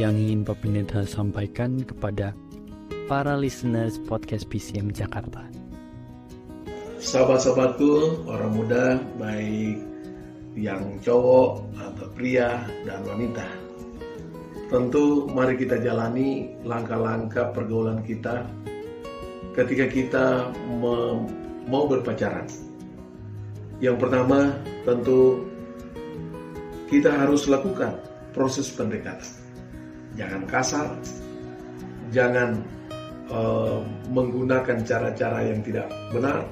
yang 0.00 0.16
ingin 0.16 0.44
Pak 0.44 0.64
Pendeta 0.64 1.04
sampaikan 1.04 1.84
kepada 1.84 2.32
para 3.06 3.36
listeners 3.36 4.00
podcast 4.08 4.48
PCM 4.48 4.92
Jakarta. 4.96 5.56
sahabat-sahabatku 7.06 8.24
orang 8.26 8.50
muda 8.50 8.84
baik 9.20 9.78
yang 10.58 10.98
cowok 11.04 11.62
atau 11.78 12.06
pria 12.16 12.64
dan 12.82 13.04
wanita 13.06 13.46
tentu 14.72 15.30
mari 15.30 15.54
kita 15.54 15.78
jalani 15.78 16.56
langkah-langkah 16.66 17.54
pergaulan 17.54 18.02
kita 18.02 18.42
ketika 19.54 19.86
kita 19.86 20.26
mau 21.70 21.86
berpacaran 21.86 22.50
yang 23.78 24.00
pertama 24.00 24.56
tentu 24.82 25.46
kita 26.86 27.10
harus 27.10 27.46
lakukan 27.50 27.98
proses 28.30 28.70
pendekatan 28.72 29.30
jangan 30.14 30.42
kasar 30.48 30.88
jangan 32.14 32.62
eh, 33.30 33.80
menggunakan 34.10 34.82
cara-cara 34.86 35.50
yang 35.50 35.60
tidak 35.66 35.90
benar 36.14 36.46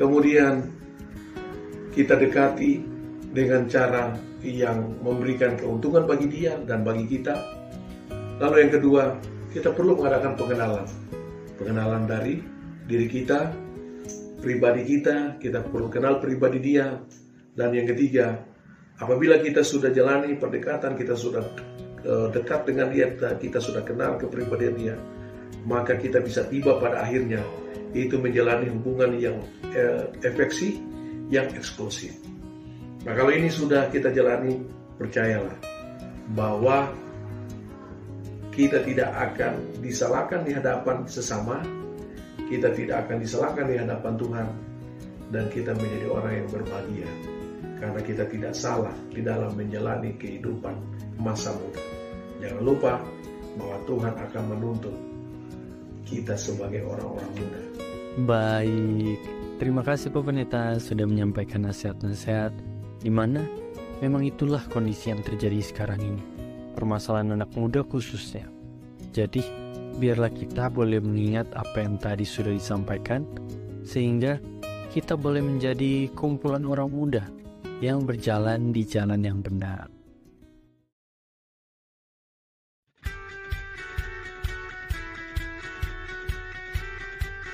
Kemudian 0.00 0.64
kita 1.92 2.16
dekati 2.16 2.80
dengan 3.36 3.68
cara 3.68 4.16
yang 4.40 4.96
memberikan 5.04 5.60
keuntungan 5.60 6.08
bagi 6.08 6.24
dia 6.24 6.56
dan 6.64 6.80
bagi 6.80 7.04
kita. 7.04 7.36
Lalu 8.40 8.56
yang 8.64 8.72
kedua, 8.80 9.20
kita 9.52 9.76
perlu 9.76 10.00
mengadakan 10.00 10.40
pengenalan. 10.40 10.88
Pengenalan 11.60 12.08
dari 12.08 12.40
diri 12.88 13.12
kita, 13.12 13.52
pribadi 14.40 14.88
kita, 14.88 15.36
kita 15.36 15.68
perlu 15.68 15.92
kenal 15.92 16.16
pribadi 16.16 16.64
dia. 16.64 16.96
Dan 17.52 17.76
yang 17.76 17.84
ketiga, 17.92 18.40
apabila 19.00 19.40
kita 19.40 19.64
sudah 19.64 19.90
jalani 19.90 20.36
pendekatan, 20.36 20.94
kita 20.94 21.16
sudah 21.16 21.42
eh, 22.04 22.28
dekat 22.30 22.68
dengan 22.68 22.92
dia, 22.92 23.10
kita 23.16 23.58
sudah 23.58 23.82
kenal 23.82 24.20
kepribadian 24.20 24.74
dia, 24.76 24.94
maka 25.64 25.96
kita 25.96 26.20
bisa 26.20 26.46
tiba 26.46 26.76
pada 26.78 27.02
akhirnya 27.02 27.40
itu 27.96 28.20
menjalani 28.20 28.70
hubungan 28.70 29.16
yang 29.16 29.36
eh, 29.72 30.06
efeksi, 30.22 30.78
yang 31.32 31.48
eksklusif. 31.56 32.14
Nah 33.08 33.16
kalau 33.16 33.32
ini 33.32 33.48
sudah 33.48 33.88
kita 33.88 34.12
jalani, 34.12 34.60
percayalah 35.00 35.56
bahwa 36.36 36.92
kita 38.52 38.84
tidak 38.84 39.08
akan 39.16 39.56
disalahkan 39.80 40.44
di 40.44 40.52
hadapan 40.52 41.08
sesama, 41.08 41.64
kita 42.52 42.68
tidak 42.76 43.08
akan 43.08 43.16
disalahkan 43.24 43.64
di 43.64 43.80
hadapan 43.80 44.14
Tuhan, 44.20 44.48
dan 45.32 45.44
kita 45.48 45.72
menjadi 45.72 46.06
orang 46.12 46.32
yang 46.44 46.48
berbahagia 46.52 47.39
karena 47.80 48.00
kita 48.04 48.28
tidak 48.28 48.52
salah 48.52 48.92
di 49.08 49.24
dalam 49.24 49.56
menjalani 49.56 50.12
kehidupan 50.20 50.76
masa 51.16 51.56
muda. 51.56 51.80
Jangan 52.44 52.62
lupa 52.62 52.92
bahwa 53.56 53.76
Tuhan 53.88 54.14
akan 54.14 54.44
menuntut 54.52 54.96
kita 56.04 56.36
sebagai 56.36 56.84
orang-orang 56.84 57.30
muda. 57.40 57.60
Baik, 58.28 59.18
terima 59.56 59.80
kasih 59.80 60.12
Pak 60.12 60.22
Pendeta 60.28 60.76
sudah 60.76 61.08
menyampaikan 61.08 61.64
nasihat-nasihat 61.64 62.52
di 63.00 63.08
mana 63.08 63.40
memang 64.04 64.28
itulah 64.28 64.60
kondisi 64.68 65.08
yang 65.08 65.24
terjadi 65.24 65.64
sekarang 65.64 66.00
ini. 66.04 66.22
Permasalahan 66.76 67.40
anak 67.40 67.50
muda 67.56 67.80
khususnya. 67.80 68.44
Jadi, 69.10 69.42
biarlah 69.96 70.30
kita 70.30 70.70
boleh 70.70 71.02
mengingat 71.02 71.50
apa 71.56 71.82
yang 71.82 71.98
tadi 71.98 72.22
sudah 72.22 72.54
disampaikan 72.54 73.26
sehingga 73.82 74.38
kita 74.94 75.18
boleh 75.18 75.42
menjadi 75.42 76.10
kumpulan 76.14 76.62
orang 76.66 76.90
muda 76.90 77.24
yang 77.80 78.04
berjalan 78.04 78.76
di 78.76 78.84
jalan 78.84 79.24
yang 79.24 79.40
benar. 79.40 79.88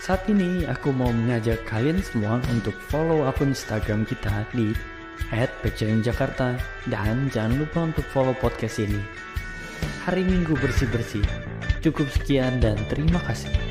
Saat 0.06 0.22
ini 0.30 0.62
aku 0.70 0.94
mau 0.94 1.10
mengajak 1.10 1.66
kalian 1.66 1.98
semua 1.98 2.38
untuk 2.54 2.78
follow 2.78 3.26
akun 3.26 3.50
Instagram 3.50 4.06
kita 4.06 4.46
di 4.54 4.70
@pecahjakarta 5.34 6.54
dan 6.86 7.26
jangan 7.34 7.66
lupa 7.66 7.90
untuk 7.90 8.06
follow 8.14 8.34
podcast 8.38 8.78
ini. 8.86 9.02
Hari 10.06 10.22
Minggu 10.22 10.54
bersih-bersih. 10.62 11.26
Cukup 11.82 12.06
sekian 12.14 12.62
dan 12.62 12.78
terima 12.86 13.18
kasih. 13.26 13.65